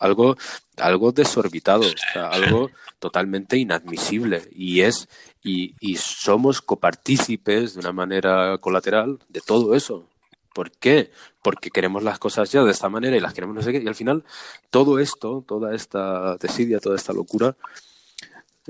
[0.00, 0.36] algo,
[0.78, 1.84] algo desorbitado,
[2.16, 4.48] algo totalmente inadmisible.
[4.50, 5.08] Y es,
[5.44, 10.08] y, y somos copartícipes de una manera colateral de todo eso.
[10.52, 11.12] ¿Por qué?
[11.40, 13.78] Porque queremos las cosas ya de esta manera y las queremos no sé qué.
[13.78, 14.24] Y al final,
[14.70, 17.54] todo esto, toda esta desidia, toda esta locura,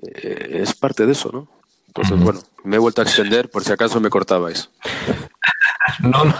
[0.02, 1.63] eh, es parte de eso, ¿no?
[1.96, 4.68] Entonces, bueno, me he vuelto a extender por si acaso me cortabais.
[6.00, 6.35] No, no.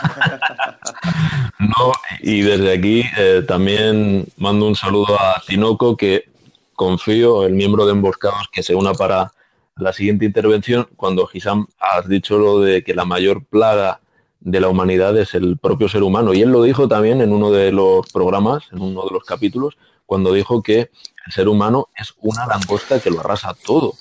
[1.59, 6.31] no y desde aquí eh, también mando un saludo a Tinoco, que
[6.75, 9.33] confío, el miembro de Emboscados, que se una para
[9.77, 10.89] la siguiente intervención.
[10.97, 14.01] Cuando Gisam has dicho lo de que la mayor plaga
[14.41, 16.35] de la humanidad es el propio ser humano.
[16.35, 19.77] Y él lo dijo también en uno de los programas, en uno de los capítulos,
[20.07, 20.91] cuando dijo que
[21.27, 23.95] el ser humano es una langosta que lo arrasa todo.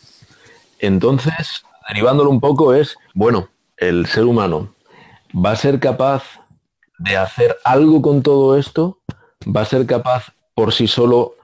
[0.84, 4.68] Entonces, derivándolo un poco es, bueno, el ser humano
[5.34, 6.24] va a ser capaz
[7.00, 9.00] de hacer algo con todo esto,
[9.44, 11.36] va a ser capaz por sí solo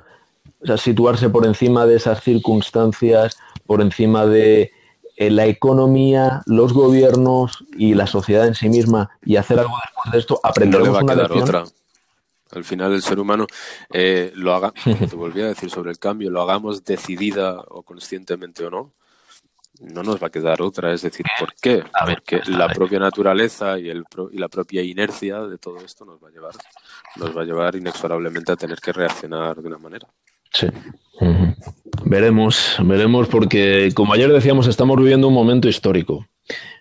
[0.68, 4.74] o situarse por encima de esas circunstancias, por encima de
[5.16, 10.12] eh, la economía, los gobiernos y la sociedad en sí misma y hacer algo después
[10.12, 11.64] de esto, aprender no va a quedar otra.
[12.52, 13.48] Al final el ser humano
[13.90, 18.66] eh, lo haga, te volví a decir sobre el cambio, lo hagamos decidida o conscientemente
[18.66, 18.92] o no,
[19.80, 20.94] no nos va a quedar otra.
[20.94, 21.84] Es decir, ¿por qué?
[22.08, 26.30] Porque la propia naturaleza y, el y la propia inercia de todo esto nos va
[26.30, 26.54] a llevar,
[27.16, 30.08] nos va a llevar inexorablemente a tener que reaccionar de una manera.
[30.52, 30.68] Sí.
[32.06, 36.26] Veremos, veremos, porque como ayer decíamos, estamos viviendo un momento histórico.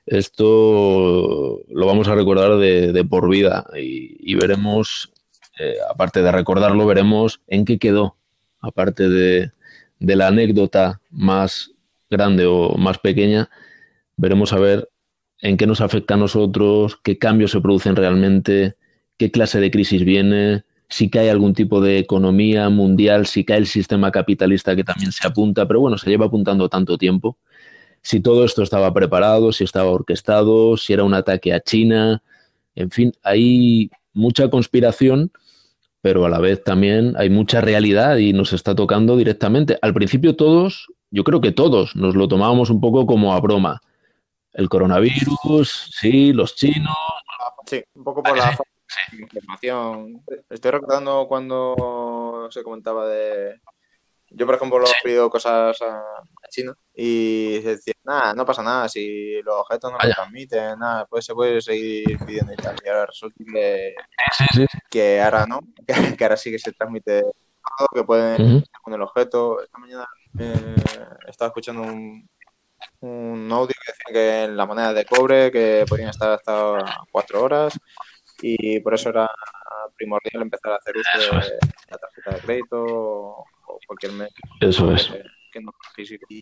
[0.06, 5.12] Esto lo vamos a recordar de, por vida y, veremos,
[5.58, 8.16] eh, aparte de recordarlo, veremos en qué quedó,
[8.61, 9.50] aparte de,
[9.98, 11.72] de la anécdota más
[12.10, 13.50] grande o más pequeña,
[14.16, 14.88] veremos a ver
[15.40, 18.76] en qué nos afecta a nosotros, qué cambios se producen realmente,
[19.16, 23.66] qué clase de crisis viene, si cae algún tipo de economía mundial, si cae el
[23.66, 27.38] sistema capitalista que también se apunta, pero bueno, se lleva apuntando tanto tiempo.
[28.00, 32.22] Si todo esto estaba preparado, si estaba orquestado, si era un ataque a China,
[32.74, 35.30] en fin, hay mucha conspiración,
[36.00, 39.78] pero a la vez también hay mucha realidad y nos está tocando directamente.
[39.82, 43.80] Al principio todos yo creo que todos nos lo tomábamos un poco como a broma.
[44.52, 46.96] El coronavirus, sí, los chinos.
[47.66, 48.56] Sí, un poco por la
[49.12, 50.22] información.
[50.48, 53.60] Estoy recordando cuando se comentaba de.
[54.30, 56.02] Yo, por ejemplo, he pedido cosas a,
[56.50, 61.06] China y se decía, nada, no pasa nada, si los objetos no lo transmiten, nada,
[61.06, 62.76] pues se puede seguir pidiendo y tal.
[62.84, 63.94] Y ahora resulta que,
[64.90, 65.60] que ahora no,
[66.18, 69.62] que, ahora sí que se transmite todo, que pueden con el objeto.
[69.62, 70.06] Esta mañana
[70.38, 70.77] eh,
[71.27, 72.29] estaba escuchando un,
[73.01, 76.79] un audio que decía que en la moneda de cobre que podían estar hasta
[77.11, 77.79] cuatro horas
[78.40, 79.31] y por eso era
[79.96, 81.59] primordial empezar a hacer uso de
[81.90, 83.44] la tarjeta de crédito o
[83.87, 85.11] cualquier medio eso es.
[85.53, 86.27] que no físico.
[86.29, 86.40] Y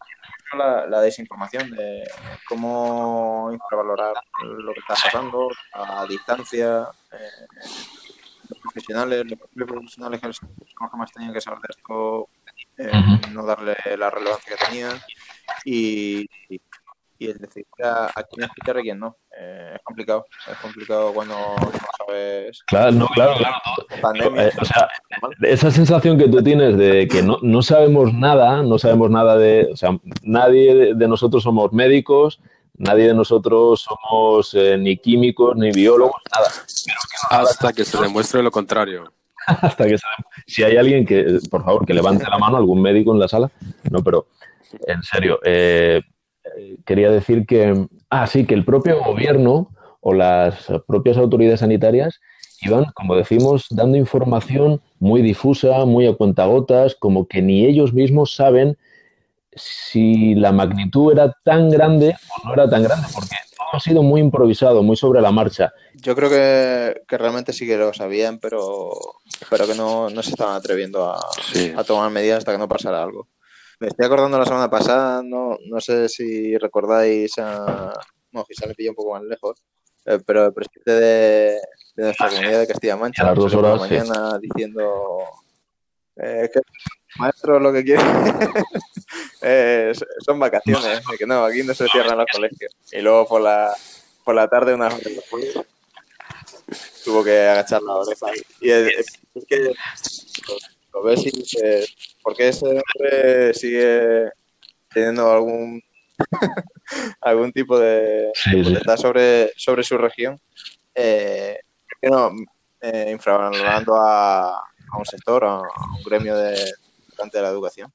[0.57, 2.05] la, la, desinformación de
[2.49, 6.89] cómo infravalorar lo que está pasando a distancia.
[7.13, 8.16] Eh,
[8.49, 12.29] los profesionales, los profesionales que más tenían que saber de esto
[12.79, 12.91] eh,
[13.33, 14.89] no darle la relevancia que tenía
[15.65, 16.61] y, y,
[17.19, 19.17] y el decir a, a quién escuchar y a quién no.
[19.39, 21.73] Eh, es complicado, es complicado cuando no
[22.07, 22.63] sabes.
[22.67, 23.57] Claro, no, claro, claro.
[24.01, 24.49] Pandemia.
[24.49, 24.89] Eh, o sea,
[25.43, 29.69] esa sensación que tú tienes de que no, no sabemos nada, no sabemos nada de,
[29.73, 32.41] o sea, nadie de, de nosotros somos médicos,
[32.79, 36.49] nadie de nosotros somos eh, ni químicos ni biólogos, nada.
[37.31, 39.13] Hasta que se demuestre lo contrario.
[39.47, 40.05] Hasta que se-
[40.47, 43.51] si hay alguien que, por favor, que levante la mano, algún médico en la sala.
[43.91, 44.27] No, pero
[44.87, 46.03] en serio, eh,
[46.59, 52.21] eh, quería decir que, ah, sí, que el propio gobierno o las propias autoridades sanitarias
[52.63, 58.35] iban, como decimos, dando información muy difusa, muy a cuentagotas, como que ni ellos mismos
[58.35, 58.77] saben
[59.57, 64.03] si la magnitud era tan grande o no era tan grande, porque todo ha sido
[64.03, 65.73] muy improvisado, muy sobre la marcha.
[65.95, 68.91] Yo creo que, que realmente sí que lo sabían, pero,
[69.51, 71.21] pero que no, no se estaban atreviendo a,
[71.53, 71.73] Sí.
[71.77, 73.29] a tomar medidas hasta que no pasara algo.
[73.81, 77.93] Me estoy acordando la semana pasada, no, no sé si recordáis a.
[78.33, 79.63] Bueno, quizá le pilla un poco más lejos,
[80.07, 81.59] eh, pero el presidente de,
[81.97, 83.95] de nuestra comunidad de Castilla-La Mancha, A las dos salió por la sí.
[83.95, 85.19] mañana diciendo
[86.17, 86.61] eh, que
[87.19, 88.03] maestro lo que quiere
[89.43, 89.93] eh,
[90.25, 92.73] son vacaciones, que no, aquí no se cierran los colegios.
[92.93, 93.75] Y luego por la,
[94.25, 95.55] por la tarde, unas horas después,
[97.05, 98.27] tuvo que agachar la oreja.
[98.61, 99.73] Y es, es que
[100.93, 104.31] lo, ves y dices, ¿por qué ese hombre sigue
[104.93, 105.83] teniendo algún
[107.21, 108.63] algún tipo de Sí, sí.
[108.63, 110.41] potestad sobre, sobre su región?
[110.95, 112.31] Eh, ¿por qué no
[112.81, 115.61] eh, infravalorando a, a un sector, a, a
[115.97, 116.57] un gremio de,
[117.33, 117.93] de la educación?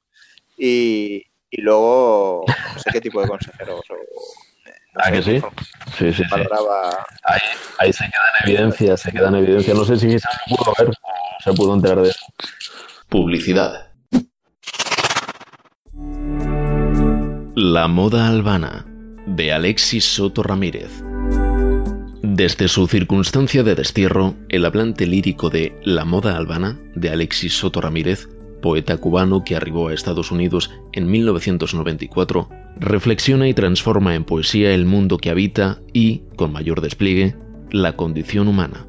[0.58, 3.96] Y, y luego, no sé qué tipo de consejeros o,
[4.94, 5.42] no ¿Ah, sé, que sí?
[5.98, 6.24] Sí, sí,
[7.24, 7.40] Ahí,
[7.80, 9.74] ahí se queda en evidencia, se queda en evidencia.
[9.74, 10.90] No sé si se pudo ver,
[11.42, 12.26] se pudo enterar de eso.
[13.08, 13.92] Publicidad.
[17.56, 18.86] La moda albana
[19.28, 20.92] de Alexis Soto Ramírez.
[22.22, 27.82] Desde su circunstancia de destierro, el hablante lírico de La moda albana de Alexis Soto
[27.82, 28.28] Ramírez,
[28.62, 34.86] poeta cubano que arribó a Estados Unidos en 1994, reflexiona y transforma en poesía el
[34.86, 37.36] mundo que habita y, con mayor despliegue,
[37.72, 38.88] la condición humana.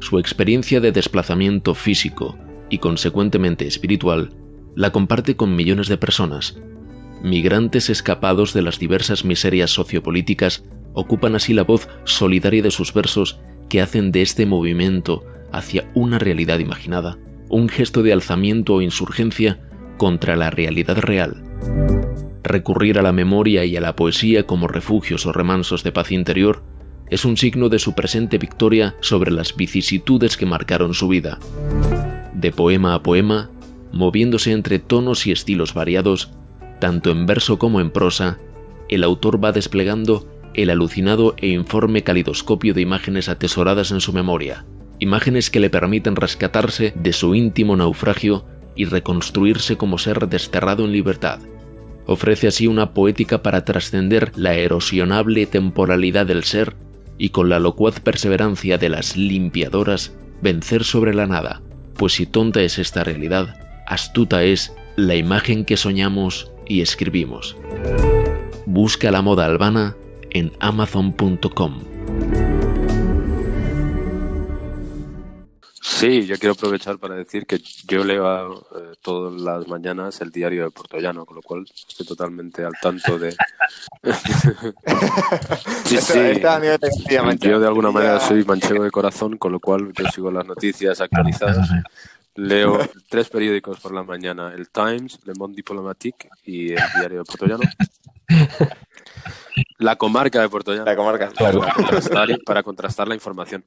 [0.00, 2.38] Su experiencia de desplazamiento físico
[2.70, 4.30] y consecuentemente espiritual
[4.74, 6.56] la comparte con millones de personas.
[7.22, 13.40] Migrantes escapados de las diversas miserias sociopolíticas ocupan así la voz solidaria de sus versos
[13.68, 17.18] que hacen de este movimiento hacia una realidad imaginada
[17.50, 19.60] un gesto de alzamiento o insurgencia
[19.98, 21.42] contra la realidad real.
[22.42, 26.62] Recurrir a la memoria y a la poesía como refugios o remansos de paz interior
[27.10, 31.38] es un signo de su presente victoria sobre las vicisitudes que marcaron su vida.
[32.32, 33.50] De poema a poema,
[33.92, 36.30] moviéndose entre tonos y estilos variados,
[36.78, 38.38] tanto en verso como en prosa,
[38.88, 44.64] el autor va desplegando el alucinado e informe calidoscopio de imágenes atesoradas en su memoria,
[45.00, 48.44] imágenes que le permiten rescatarse de su íntimo naufragio
[48.76, 51.40] y reconstruirse como ser desterrado en libertad.
[52.06, 56.76] Ofrece así una poética para trascender la erosionable temporalidad del ser
[57.18, 61.60] y con la locuaz perseverancia de las limpiadoras vencer sobre la nada,
[61.96, 67.56] pues si tonta es esta realidad, astuta es la imagen que soñamos y escribimos.
[68.66, 69.96] Busca la moda albana
[70.30, 71.99] en amazon.com.
[76.00, 80.64] Sí, yo quiero aprovechar para decir que yo leo eh, todas las mañanas el diario
[80.64, 83.32] de Portollano, con lo cual estoy totalmente al tanto de...
[85.84, 86.40] sí, sí.
[87.40, 91.02] Yo de alguna manera soy manchego de corazón, con lo cual yo sigo las noticias
[91.02, 91.68] actualizadas.
[92.34, 92.78] Leo
[93.10, 97.64] tres periódicos por la mañana, el Times, Le Monde Diplomatique y el diario de Portollano.
[99.78, 100.84] La comarca de Portollano.
[100.84, 101.30] La comarca.
[101.38, 103.64] Para contrastar, para contrastar la información.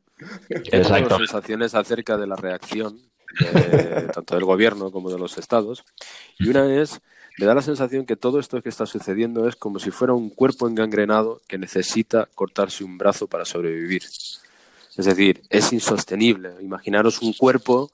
[0.47, 1.17] Tengo Exacto.
[1.17, 2.99] sensaciones acerca de la reacción
[3.39, 5.84] de- tanto del gobierno como de los estados.
[6.39, 7.01] Y una es,
[7.39, 10.29] me da la sensación que todo esto que está sucediendo es como si fuera un
[10.29, 14.03] cuerpo engangrenado que necesita cortarse un brazo para sobrevivir.
[14.95, 16.51] Es decir, es insostenible.
[16.62, 17.89] Imaginaros un cuerpo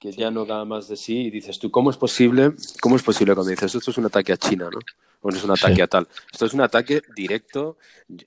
[0.00, 2.52] que ya no da más de sí y dices tú, ¿cómo es posible?
[2.80, 4.78] ¿Cómo es posible cuando dices esto es un ataque a China, ¿no?
[5.20, 5.80] O no es un ataque Sí.
[5.82, 6.08] a tal.
[6.32, 7.76] Esto es un ataque directo.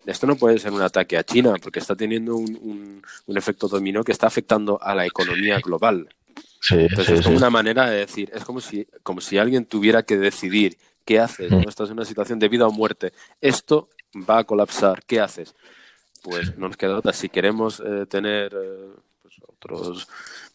[0.05, 3.67] Esto no puede ser un ataque a China porque está teniendo un, un- un efecto
[3.67, 6.09] dominó que está afectando a la economía global.
[6.59, 9.65] Sí, Entonces sí, es como una manera de decir, es como si, como si alguien
[9.65, 11.59] tuviera que decidir qué haces, ¿no?
[11.59, 11.69] Mm.
[11.69, 13.89] estás en una situación de vida o muerte, esto
[14.29, 15.55] va a colapsar, ¿qué haces?
[16.21, 18.89] Pues no nos queda otra, si queremos eh, tener eh,
[19.23, 20.07] pues, otros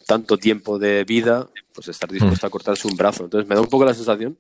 [0.06, 3.24] tanto tiempo de vida, pues estar dispuesto a cortarse un brazo.
[3.24, 4.38] Entonces me da un poco la sensación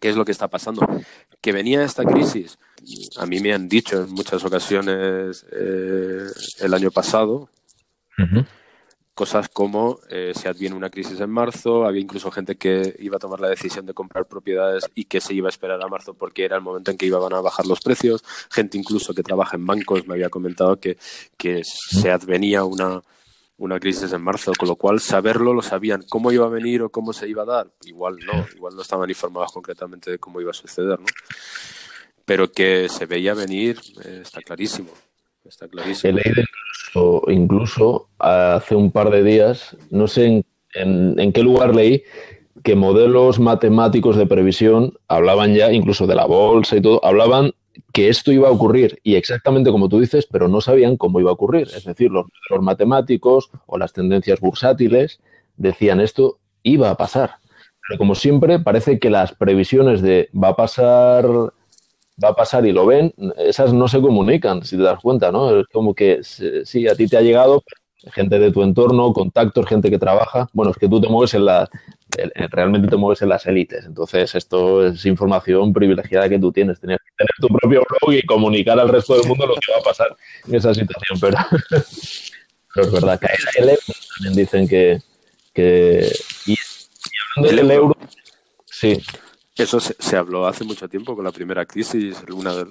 [0.00, 0.86] ¿Qué es lo que está pasando?
[1.40, 2.58] Que venía esta crisis.
[3.16, 6.26] A mí me han dicho en muchas ocasiones eh,
[6.60, 7.48] el año pasado,
[9.14, 13.20] cosas como eh, se adviene una crisis en marzo, había incluso gente que iba a
[13.20, 16.44] tomar la decisión de comprar propiedades y que se iba a esperar a marzo porque
[16.44, 19.66] era el momento en que iban a bajar los precios, gente incluso que trabaja en
[19.66, 20.98] bancos me había comentado que,
[21.36, 23.02] que se advenía una,
[23.56, 26.04] una crisis en marzo, con lo cual saberlo lo sabían.
[26.08, 27.70] ¿Cómo iba a venir o cómo se iba a dar?
[27.84, 31.06] Igual no, igual no estaban informados concretamente de cómo iba a suceder, ¿no?
[32.24, 34.90] Pero que se veía venir eh, está clarísimo.
[35.44, 36.18] Está clarísimo.
[37.28, 40.42] Incluso, hace un par de días, no sé
[40.74, 42.02] en, en, qué lugar leí,
[42.62, 47.52] que modelos matemáticos de previsión hablaban ya incluso de la bolsa y todo, hablaban
[47.92, 51.30] que esto iba a ocurrir y exactamente como tú dices, pero no sabían cómo iba
[51.30, 51.68] a ocurrir.
[51.74, 52.26] Es decir, los,
[52.60, 55.20] matemáticos o las tendencias bursátiles
[55.56, 57.36] decían esto iba a pasar.
[57.86, 62.72] Pero como siempre, parece que las previsiones de va a pasar, va a pasar y
[62.72, 65.60] lo ven, esas no se comunican, si te das cuenta, ¿no?
[65.60, 67.62] Es como que sí, a ti te ha llegado,
[68.12, 70.48] gente de tu entorno, contactos, gente que trabaja.
[70.52, 71.68] Bueno, es que tú te mueves en la,
[72.50, 73.84] realmente te mueves en las élites.
[73.84, 76.80] Entonces, esto es información privilegiada que tú tienes.
[76.80, 79.78] Tienes que tener tu propio blog y comunicar al resto del mundo lo que va
[79.78, 81.18] a pasar en esa situación.
[81.20, 81.36] Pero,
[82.86, 83.28] es verdad, que
[83.60, 83.82] el euro
[84.16, 84.98] también dicen que.
[85.52, 86.12] que
[86.46, 86.56] y,
[87.36, 87.96] hablando del euro,
[88.66, 89.02] sí.
[89.56, 92.16] Eso se, habló hace mucho tiempo con la primera crisis.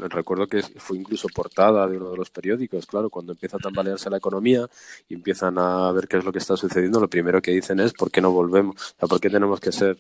[0.10, 2.86] recuerdo que fue incluso portada de uno de los periódicos.
[2.86, 4.68] Claro, cuando empieza a tambalearse la economía
[5.08, 7.94] y empiezan a ver qué es lo que está sucediendo, lo primero que dicen es
[7.94, 8.76] ¿por qué no volvemos?
[8.76, 9.98] O sea, ¿por qué tenemos que ser,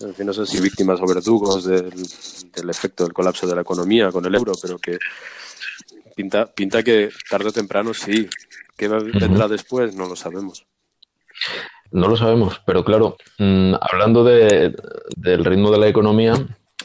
[0.00, 1.92] en fin, no sé si víctimas o verdugos del,
[2.68, 4.98] efecto del colapso de la economía con el euro, pero que
[6.16, 8.28] pinta, pinta que tarde o temprano sí.
[8.76, 9.94] ¿Qué vendrá después?
[9.94, 10.66] No lo sabemos.
[11.90, 14.74] No lo sabemos, pero claro, mm, hablando de,
[15.16, 16.34] del ritmo de la economía,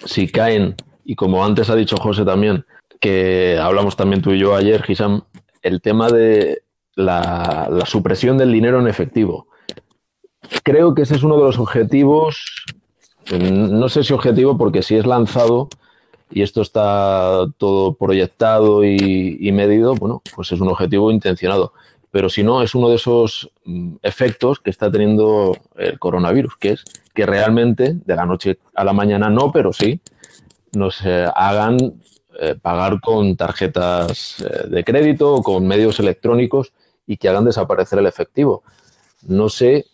[0.05, 2.65] si caen, y como antes ha dicho José también,
[2.99, 5.23] que hablamos también tú y yo ayer, Gisam,
[5.61, 6.63] el tema de
[6.95, 9.47] la, supresión del dinero en efectivo.
[10.63, 12.63] Creo que ese es uno de los objetivos,
[13.31, 15.67] no sé si objetivo, porque si es lanzado
[16.31, 21.73] y esto está todo proyectado y medido, bueno, pues es un objetivo intencionado
[22.13, 26.69] pero si no, es uno de esos mm, efectos que está teniendo el coronavirus, que
[26.73, 29.99] es que realmente de la noche a la mañana no, pero sí
[30.73, 31.77] nos eh, hagan
[32.39, 36.71] eh, pagar con tarjetas eh, de crédito o con medios electrónicos
[37.07, 38.61] y que hagan desaparecer el efectivo.
[39.23, 39.87] No sé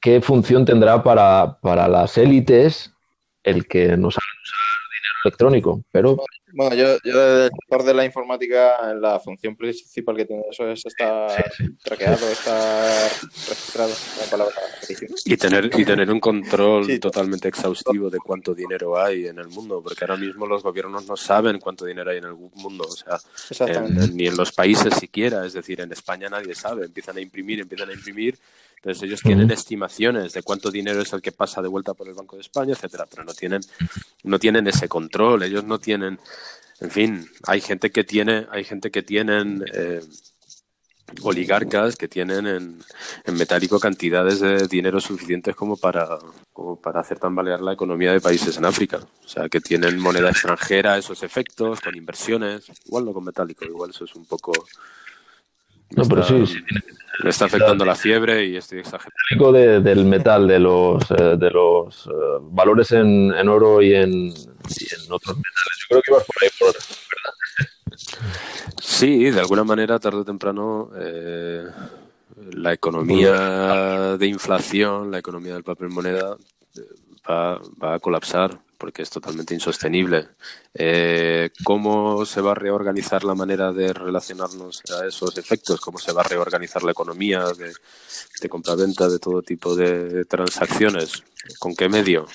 [0.00, 2.92] qué función tendrá para, para las élites
[3.42, 4.39] el que nos hagan
[5.24, 6.18] electrónico, pero
[6.52, 10.68] bueno, yo, yo desde el sector de la informática, la función principal que tiene eso
[10.68, 11.44] es estar
[11.82, 13.10] traqueado, estar
[13.48, 13.92] registrado.
[15.24, 19.80] y tener, y tener un control totalmente exhaustivo de cuánto dinero hay en el mundo,
[19.82, 23.18] porque ahora mismo los gobiernos no saben cuánto dinero hay en el mundo, o sea,
[24.12, 27.90] ni en los países siquiera, es decir, en España nadie sabe, empiezan a imprimir, empiezan
[27.90, 28.38] a imprimir
[28.82, 32.14] entonces ellos tienen estimaciones de cuánto dinero es el que pasa de vuelta por el
[32.14, 33.60] Banco de España, etcétera, pero no tienen,
[34.24, 36.18] no tienen ese control, ellos no tienen,
[36.80, 40.00] en fin, hay gente que tiene, hay gente que tienen eh,
[41.22, 42.78] oligarcas que tienen en,
[43.36, 46.18] metálico cantidades de dinero suficientes como para,
[46.52, 49.00] como para hacer tambalear la economía de países en África.
[49.24, 53.90] O sea, que tienen moneda extranjera, esos efectos, con inversiones, igual no con metálico, igual
[53.90, 54.52] eso es un poco...
[55.96, 56.58] No, pero sí, sí
[57.22, 59.52] le está afectando la fiebre y estoy exagerando.
[59.52, 62.10] De, del metal, de los, eh, de los eh,
[62.40, 65.78] valores en, en, oro y en, y en, otros metales.
[65.80, 67.34] Yo creo que ibas por ahí, por, ¿verdad?
[68.80, 71.64] Sí, de alguna manera, tarde o temprano, eh,
[72.52, 76.36] la economía de inflación, la economía del papel moneda,
[77.28, 80.28] va, va a colapsar porque es totalmente insostenible.
[80.72, 85.82] Eh, ¿Cómo se va a reorganizar la manera de relacionarnos a esos efectos?
[85.82, 87.74] ¿Cómo se va a reorganizar la economía de,
[88.40, 91.22] de compraventa de todo tipo de transacciones?
[91.58, 92.26] ¿Con qué medio?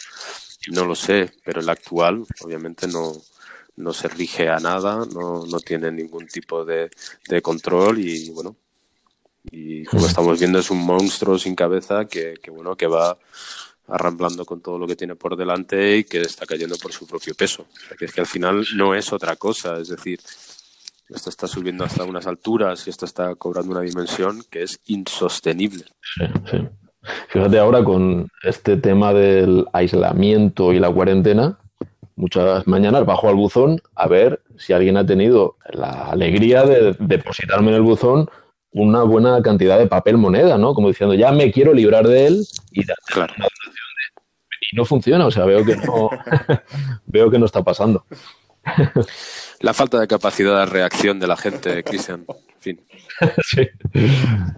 [0.71, 3.13] No lo sé, pero el actual obviamente no,
[3.77, 6.91] no se rige a nada, no, no tiene ningún tipo de,
[7.27, 8.55] de control y bueno,
[9.51, 13.17] y como estamos viendo es un monstruo sin cabeza que, que bueno que va
[13.88, 17.36] arramblando con todo lo que tiene por delante y que está cayendo por su propio
[17.36, 17.67] peso.
[17.71, 20.19] O sea, que es que al final no es otra cosa, es decir,
[21.09, 25.86] esto está subiendo hasta unas alturas y esto está cobrando una dimensión que es insostenible.
[26.01, 26.67] Sí, sí.
[27.29, 31.59] Fíjate ahora con este tema del aislamiento y la cuarentena,
[32.15, 37.69] muchas mañanas bajo al buzón a ver si alguien ha tenido la alegría de depositarme
[37.69, 38.29] en el buzón
[38.71, 40.73] una buena cantidad de papel moneda, ¿no?
[40.73, 43.33] Como diciendo, ya me quiero librar de él y dar claro.
[43.38, 43.47] una
[44.76, 46.09] no funciona, o sea, veo que no,
[47.05, 48.05] veo que no está pasando.
[49.61, 52.26] La falta de capacidad de reacción de la gente, Cristian.
[52.28, 52.82] En fin.
[53.43, 53.65] Sí,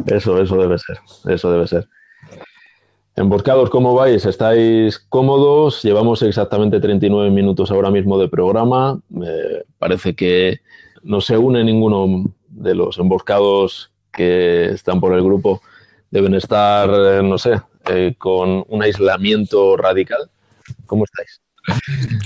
[0.08, 0.98] eso, eso debe ser,
[1.28, 1.88] eso debe ser.
[3.16, 4.26] Emboscados, ¿cómo vais?
[4.26, 5.84] ¿Estáis cómodos?
[5.84, 9.00] Llevamos exactamente 39 minutos ahora mismo de programa.
[9.24, 10.62] Eh, parece que
[11.04, 15.62] no se une ninguno de los emboscados que están por el grupo.
[16.10, 20.30] Deben estar, eh, no sé, eh, con un aislamiento radical.
[20.86, 21.42] ¿Cómo estáis?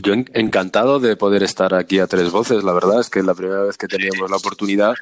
[0.03, 3.34] Yo encantado de poder estar aquí a tres voces, la verdad es que es la
[3.34, 4.93] primera vez que teníamos la oportunidad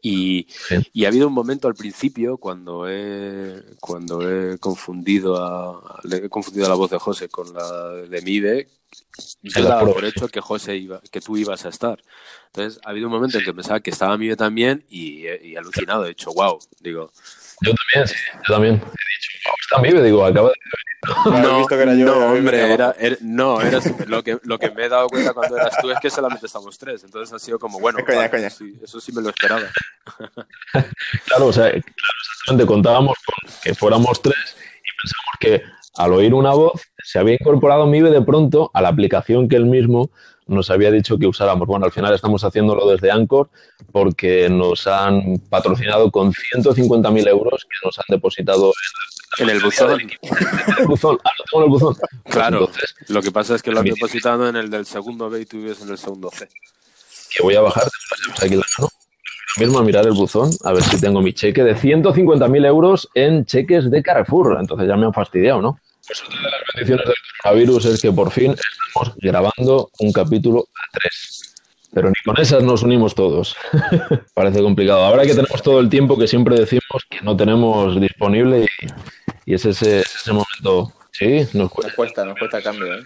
[0.00, 0.46] y,
[0.92, 6.68] y ha habido un momento al principio cuando he, cuando he confundido a, he confundido
[6.68, 8.68] la voz de José con la de Mive,
[9.42, 11.98] yo daba por hecho que José iba, que tú ibas a estar.
[12.46, 16.04] Entonces ha habido un momento en que pensaba que estaba Mive también y, y alucinado,
[16.04, 17.10] he dicho, wow, digo.
[17.60, 18.14] Yo también, sí,
[18.48, 18.74] yo también.
[18.74, 19.29] He dicho,
[19.60, 20.54] está Mive, digo, acaba de
[21.24, 21.64] no,
[22.04, 23.58] no, hombre, era, no,
[24.06, 26.76] lo, que, lo que me he dado cuenta cuando eras tú es que solamente estamos
[26.76, 27.98] tres, entonces ha sido como, bueno,
[28.82, 29.62] eso sí me lo esperaba.
[31.26, 31.82] claro, o sea, claro,
[32.32, 35.62] exactamente, contábamos con que fuéramos tres y pensamos que
[35.96, 39.66] al oír una voz se había incorporado Mive de pronto a la aplicación que él
[39.66, 40.10] mismo
[40.46, 41.66] nos había dicho que usáramos.
[41.66, 43.48] Bueno, al final estamos haciéndolo desde Anchor
[43.92, 50.00] porque nos han patrocinado con 150.000 euros que nos han depositado en en el buzón.
[50.00, 51.18] el buzón.
[51.52, 51.96] El buzón.
[52.24, 52.70] Claro.
[53.08, 55.58] lo que pasa es que lo has depositado en el del segundo B y tú
[55.58, 56.48] vives en el segundo C.
[57.34, 57.84] Que voy a bajar
[58.42, 58.90] aquí la mano.
[59.58, 63.44] Mismo a mirar el buzón, a ver si tengo mi cheque de 150.000 euros en
[63.44, 64.56] cheques de Carrefour.
[64.60, 65.80] Entonces ya me han fastidiado, ¿no?
[66.06, 70.60] Pues otra de las bendiciones del coronavirus es que por fin estamos grabando un capítulo
[70.60, 71.54] a tres.
[71.92, 73.56] Pero ni con esas nos unimos todos.
[74.34, 75.04] Parece complicado.
[75.04, 78.86] Ahora que tenemos todo el tiempo que siempre decimos que no tenemos disponible y
[79.50, 80.92] y es ese, ese momento.
[81.10, 81.88] Sí, nos cuesta.
[81.88, 82.94] Nos cuesta, nos cuesta cambio.
[82.94, 83.02] ¿eh?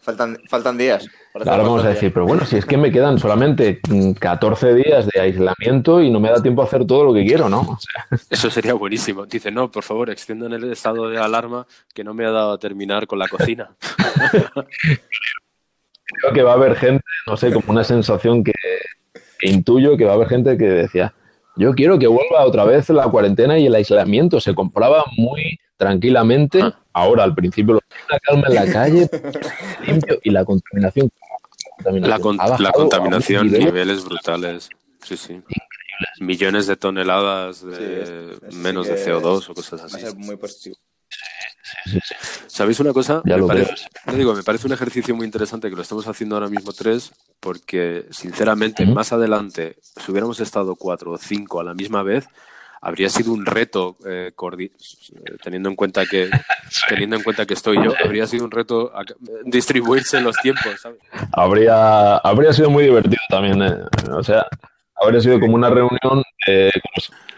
[0.00, 1.08] Faltan, faltan días.
[1.34, 3.80] Ahora vamos a decir, pero bueno, si es que me quedan solamente
[4.20, 7.48] 14 días de aislamiento y no me da tiempo a hacer todo lo que quiero,
[7.48, 7.80] ¿no?
[8.30, 9.26] Eso sería buenísimo.
[9.26, 12.58] Dice, no, por favor, extiendan el estado de alarma que no me ha dado a
[12.58, 13.70] terminar con la cocina.
[16.04, 18.52] Creo que va a haber gente, no sé, como una sensación que
[19.42, 21.14] intuyo que va a haber gente que decía,
[21.56, 24.40] yo quiero que vuelva otra vez la cuarentena y el aislamiento.
[24.40, 26.62] Se compraba muy tranquilamente.
[26.62, 26.78] Ah.
[26.92, 29.08] Ahora, al principio, la calma en la calle,
[29.86, 31.10] limpio y la contaminación.
[31.84, 32.20] La,
[32.72, 34.68] contaminación, niveles brutales.
[35.02, 35.42] Sí, sí.
[36.20, 40.16] Millones de toneladas de menos de CO2 o cosas así.
[40.16, 40.76] muy positivo.
[42.46, 43.22] ¿Sabéis una cosa?
[43.24, 43.74] me, parece,
[44.14, 48.06] digo, me parece un ejercicio muy interesante que lo estamos haciendo ahora mismo tres, porque
[48.10, 52.28] sinceramente, más adelante, si hubiéramos estado cuatro o cinco a la misma vez,
[52.84, 54.32] habría sido un reto eh,
[55.42, 56.28] teniendo en cuenta que
[56.88, 58.92] teniendo en cuenta que estoy yo habría sido un reto
[59.46, 60.86] distribuirse los tiempos
[61.32, 63.74] habría habría sido muy divertido también eh.
[64.10, 64.46] o sea
[64.96, 66.70] habría sido como una reunión eh,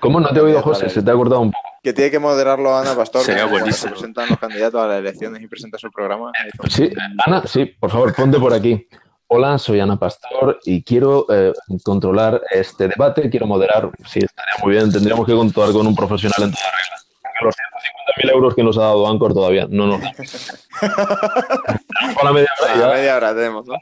[0.01, 0.91] ¿cómo no te he oído José?
[0.91, 3.23] se te ha acordado un poco que tiene que moderarlo Ana Pastor.
[3.23, 3.93] Sería buenísimo.
[3.93, 6.33] presentan los candidatos a las elecciones y presenta su programa.
[6.69, 6.91] Sí,
[7.25, 8.89] Ana, sí, por favor, ponte por aquí.
[9.29, 11.53] Hola, soy Ana Pastor y quiero eh,
[11.85, 13.89] controlar este debate, quiero moderar.
[14.05, 17.06] Sí, estaría muy bien, tendríamos que contar con un profesional en toda regla.
[17.43, 20.01] Los 150.000 euros que nos ha dado Anchor todavía no nos
[22.23, 22.95] la media hora.
[22.95, 23.75] media hora tenemos, ¿no?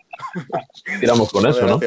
[1.00, 1.80] Tiramos con eso, ¿no?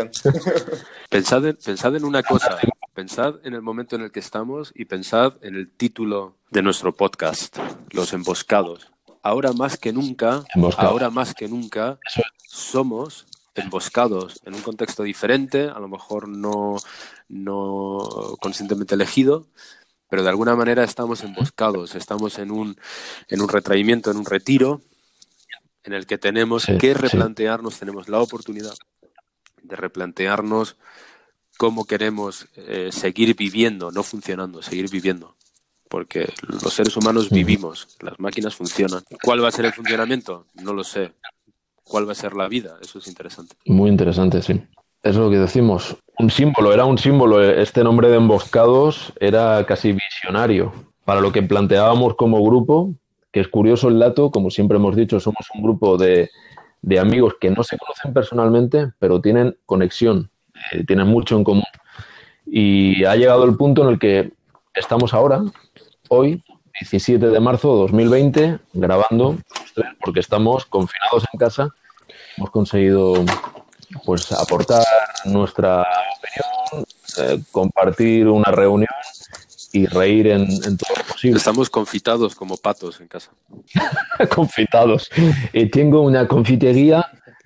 [1.09, 2.57] pensad, pensad en una cosa.
[2.93, 6.95] Pensad en el momento en el que estamos y pensad en el título de nuestro
[6.95, 7.57] podcast,
[7.91, 8.91] Los Emboscados.
[9.21, 10.43] Ahora más que nunca,
[10.77, 11.99] ahora más que nunca,
[12.47, 16.77] somos emboscados en un contexto diferente, a lo mejor no,
[17.27, 19.47] no conscientemente elegido,
[20.09, 22.77] pero de alguna manera estamos emboscados, estamos en un,
[23.27, 24.81] en un retraimiento, en un retiro,
[25.83, 28.73] en el que tenemos que replantearnos, tenemos la oportunidad
[29.63, 30.77] de replantearnos
[31.57, 35.35] cómo queremos eh, seguir viviendo, no funcionando, seguir viviendo.
[35.89, 39.03] Porque los seres humanos vivimos, las máquinas funcionan.
[39.23, 40.45] ¿Cuál va a ser el funcionamiento?
[40.55, 41.13] No lo sé.
[41.83, 42.77] ¿Cuál va a ser la vida?
[42.81, 43.55] Eso es interesante.
[43.65, 44.61] Muy interesante, sí.
[45.07, 45.95] Es lo que decimos.
[46.19, 47.41] Un símbolo, era un símbolo.
[47.41, 50.73] Este nombre de emboscados era casi visionario
[51.05, 52.91] para lo que planteábamos como grupo,
[53.31, 56.29] que es curioso el dato, como siempre hemos dicho, somos un grupo de,
[56.81, 60.29] de amigos que no se conocen personalmente, pero tienen conexión
[60.73, 61.63] eh, tienen mucho en común.
[62.45, 64.33] Y ha llegado el punto en el que
[64.73, 65.41] estamos ahora,
[66.09, 66.43] hoy,
[66.81, 69.37] 17 de marzo de 2020, grabando,
[70.03, 71.69] porque estamos confinados en casa.
[72.35, 73.23] Hemos conseguido
[74.05, 74.83] pues aportar
[75.25, 75.85] nuestra
[76.17, 76.85] opinión,
[77.17, 78.89] eh, compartir una reunión
[79.73, 81.37] y reír en, en todo lo posible.
[81.37, 83.31] Estamos confitados como patos en casa.
[84.35, 85.09] confitados.
[85.53, 87.05] Y tengo una confitería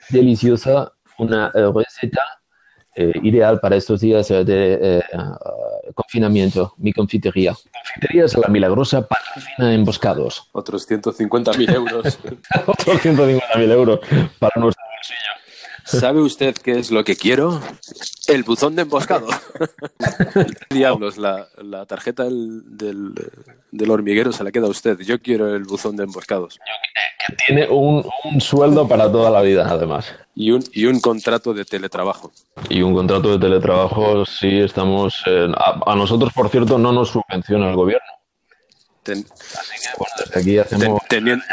[0.10, 2.42] deliciosa, una eh, receta
[2.94, 5.02] eh, ideal para estos días eh, de eh,
[5.96, 7.54] confinamiento, mi confitería.
[7.54, 10.50] Confitería es la milagrosa patrocina emboscados.
[10.52, 12.20] Otros 150.000 euros.
[12.66, 14.00] Otros 150.000 euros
[14.40, 15.41] para nuestro bolsillo.
[15.92, 17.60] ¿Sabe usted qué es lo que quiero?
[18.28, 19.28] El buzón de emboscado.
[20.70, 23.14] Diablos, la, la tarjeta del, del,
[23.72, 25.00] del, hormiguero se la queda a usted.
[25.00, 26.60] Yo quiero el buzón de emboscados.
[27.28, 30.16] Que tiene un, un sueldo para toda la vida, además.
[30.34, 32.32] Y un, y un contrato de teletrabajo.
[32.70, 35.22] Y un contrato de teletrabajo, sí, estamos.
[35.26, 38.11] En, a, a, nosotros, por cierto, no nos subvenciona el gobierno.
[39.04, 41.02] Ten, Así que, bueno, desde aquí hacemos.
[41.08, 41.44] ten, teniendo,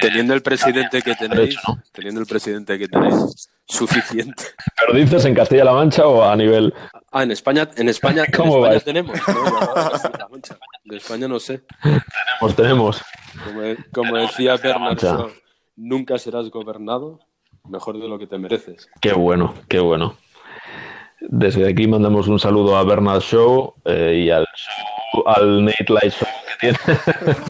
[0.00, 1.56] teniendo el presidente que tenéis,
[1.92, 4.44] teniendo el presidente que tenéis, suficiente.
[4.78, 6.72] ¿Pero dices en Castilla-La Mancha o a nivel.?
[7.10, 8.84] Ah, en España, en España, en ¿Cómo España vais?
[8.84, 9.18] tenemos.
[9.28, 10.38] ¿no?
[10.84, 11.62] De España no sé.
[11.82, 13.02] Tenemos, tenemos.
[13.44, 13.60] Como,
[13.92, 15.12] como decía Bernard Mancha.
[15.16, 15.30] Shaw,
[15.76, 17.18] nunca serás gobernado
[17.64, 18.88] mejor de lo que te mereces.
[19.00, 20.16] Qué bueno, qué bueno.
[21.20, 24.84] Desde aquí mandamos un saludo a Bernard Show eh, y al, show,
[25.26, 26.78] al Nate Light Show que tiene.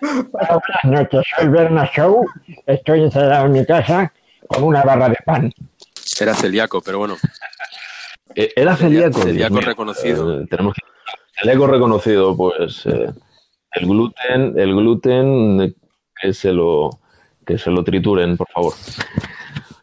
[0.00, 2.24] Buenas noches, soy Berna Show.
[2.66, 4.12] Estoy encerrado en mi casa
[4.46, 5.52] con una barra de pan.
[6.20, 7.16] Era celíaco, pero bueno.
[8.34, 9.22] Eh, Era celíaco.
[9.22, 10.40] Celíaco reconocido.
[10.40, 10.82] Eh, tenemos que...
[11.40, 13.12] Celíaco reconocido, pues eh,
[13.72, 15.74] el gluten, el gluten
[16.20, 16.90] que se lo
[17.46, 18.74] que se lo trituren, por favor.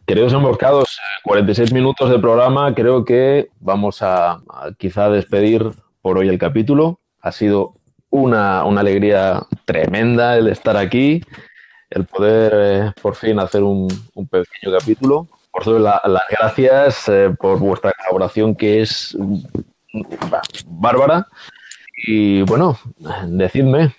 [0.06, 2.74] Queridos emboscados, 46 minutos de programa.
[2.74, 5.72] Creo que vamos a, a quizá despedir
[6.06, 7.00] por hoy el capítulo.
[7.20, 7.74] Ha sido
[8.10, 11.20] una, una alegría tremenda el estar aquí,
[11.90, 15.26] el poder eh, por fin hacer un, un pequeño capítulo.
[15.50, 19.38] Por eso, la- las gracias eh, por vuestra colaboración, que es mm,
[20.68, 21.26] bárbara.
[22.06, 22.78] Y bueno,
[23.26, 23.92] decidme,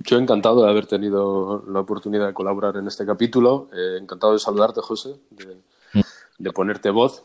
[0.00, 3.70] Yo encantado de haber tenido la oportunidad de colaborar en este capítulo.
[3.72, 5.56] Eh, encantado de saludarte, José, de,
[6.36, 7.22] de ponerte voz.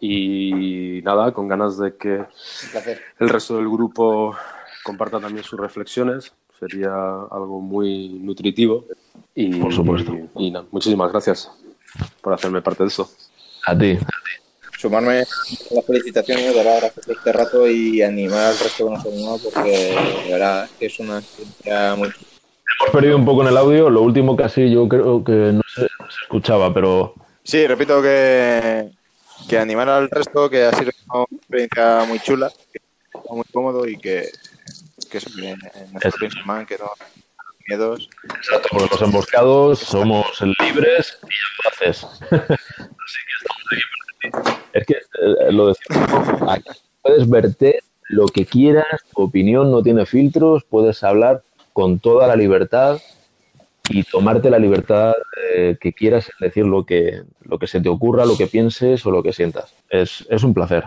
[0.00, 2.24] Y nada, con ganas de que
[3.18, 4.34] el resto del grupo
[4.82, 6.32] comparta también sus reflexiones.
[6.58, 8.86] Sería algo muy nutritivo.
[9.34, 10.12] Y, Por supuesto.
[10.36, 11.50] Y, y nada, muchísimas gracias
[12.20, 13.10] por hacerme parte de eso.
[13.66, 13.98] a ti.
[14.78, 18.90] Sumarme a las felicitaciones, dar las gracias por este rato y animar al resto que
[18.90, 19.70] nos ha animado porque
[20.24, 23.90] de verdad es que es una experiencia muy Hemos perdido un poco en el audio.
[23.90, 28.90] Lo último casi yo creo que no se, no se escuchaba, pero Sí, repito que,
[29.48, 32.80] que animar al resto, que ha sido una experiencia muy chula, que
[33.30, 34.28] muy cómodo y que,
[35.10, 36.90] que eso, que que no
[37.68, 38.08] miedos.
[38.24, 40.26] Exacto, porque los emboscados somos
[40.60, 42.04] libres y audaces.
[42.30, 44.60] Así que estamos aquí.
[44.72, 46.70] Es que eh, lo decimos, aquí
[47.02, 52.36] puedes verter lo que quieras, tu opinión no tiene filtros, puedes hablar con toda la
[52.36, 53.00] libertad
[53.90, 55.14] y tomarte la libertad
[55.52, 59.04] eh, que quieras en decir lo que, lo que se te ocurra, lo que pienses
[59.04, 59.74] o lo que sientas.
[59.88, 60.84] Es, es un placer.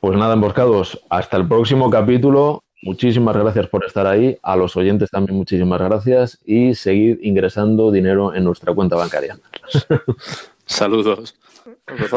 [0.00, 2.64] Pues nada, emboscados, hasta el próximo capítulo.
[2.82, 4.36] Muchísimas gracias por estar ahí.
[4.42, 9.38] A los oyentes también muchísimas gracias y seguir ingresando dinero en nuestra cuenta bancaria.
[10.66, 11.36] Saludos.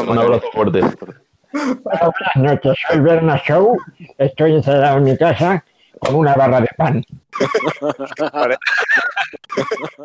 [0.08, 0.80] Un abrazo fuerte.
[1.52, 3.76] Buenas noches, soy Berna Show.
[4.18, 5.64] Estoy encerrado en mi casa
[5.98, 7.04] con una barra de pan.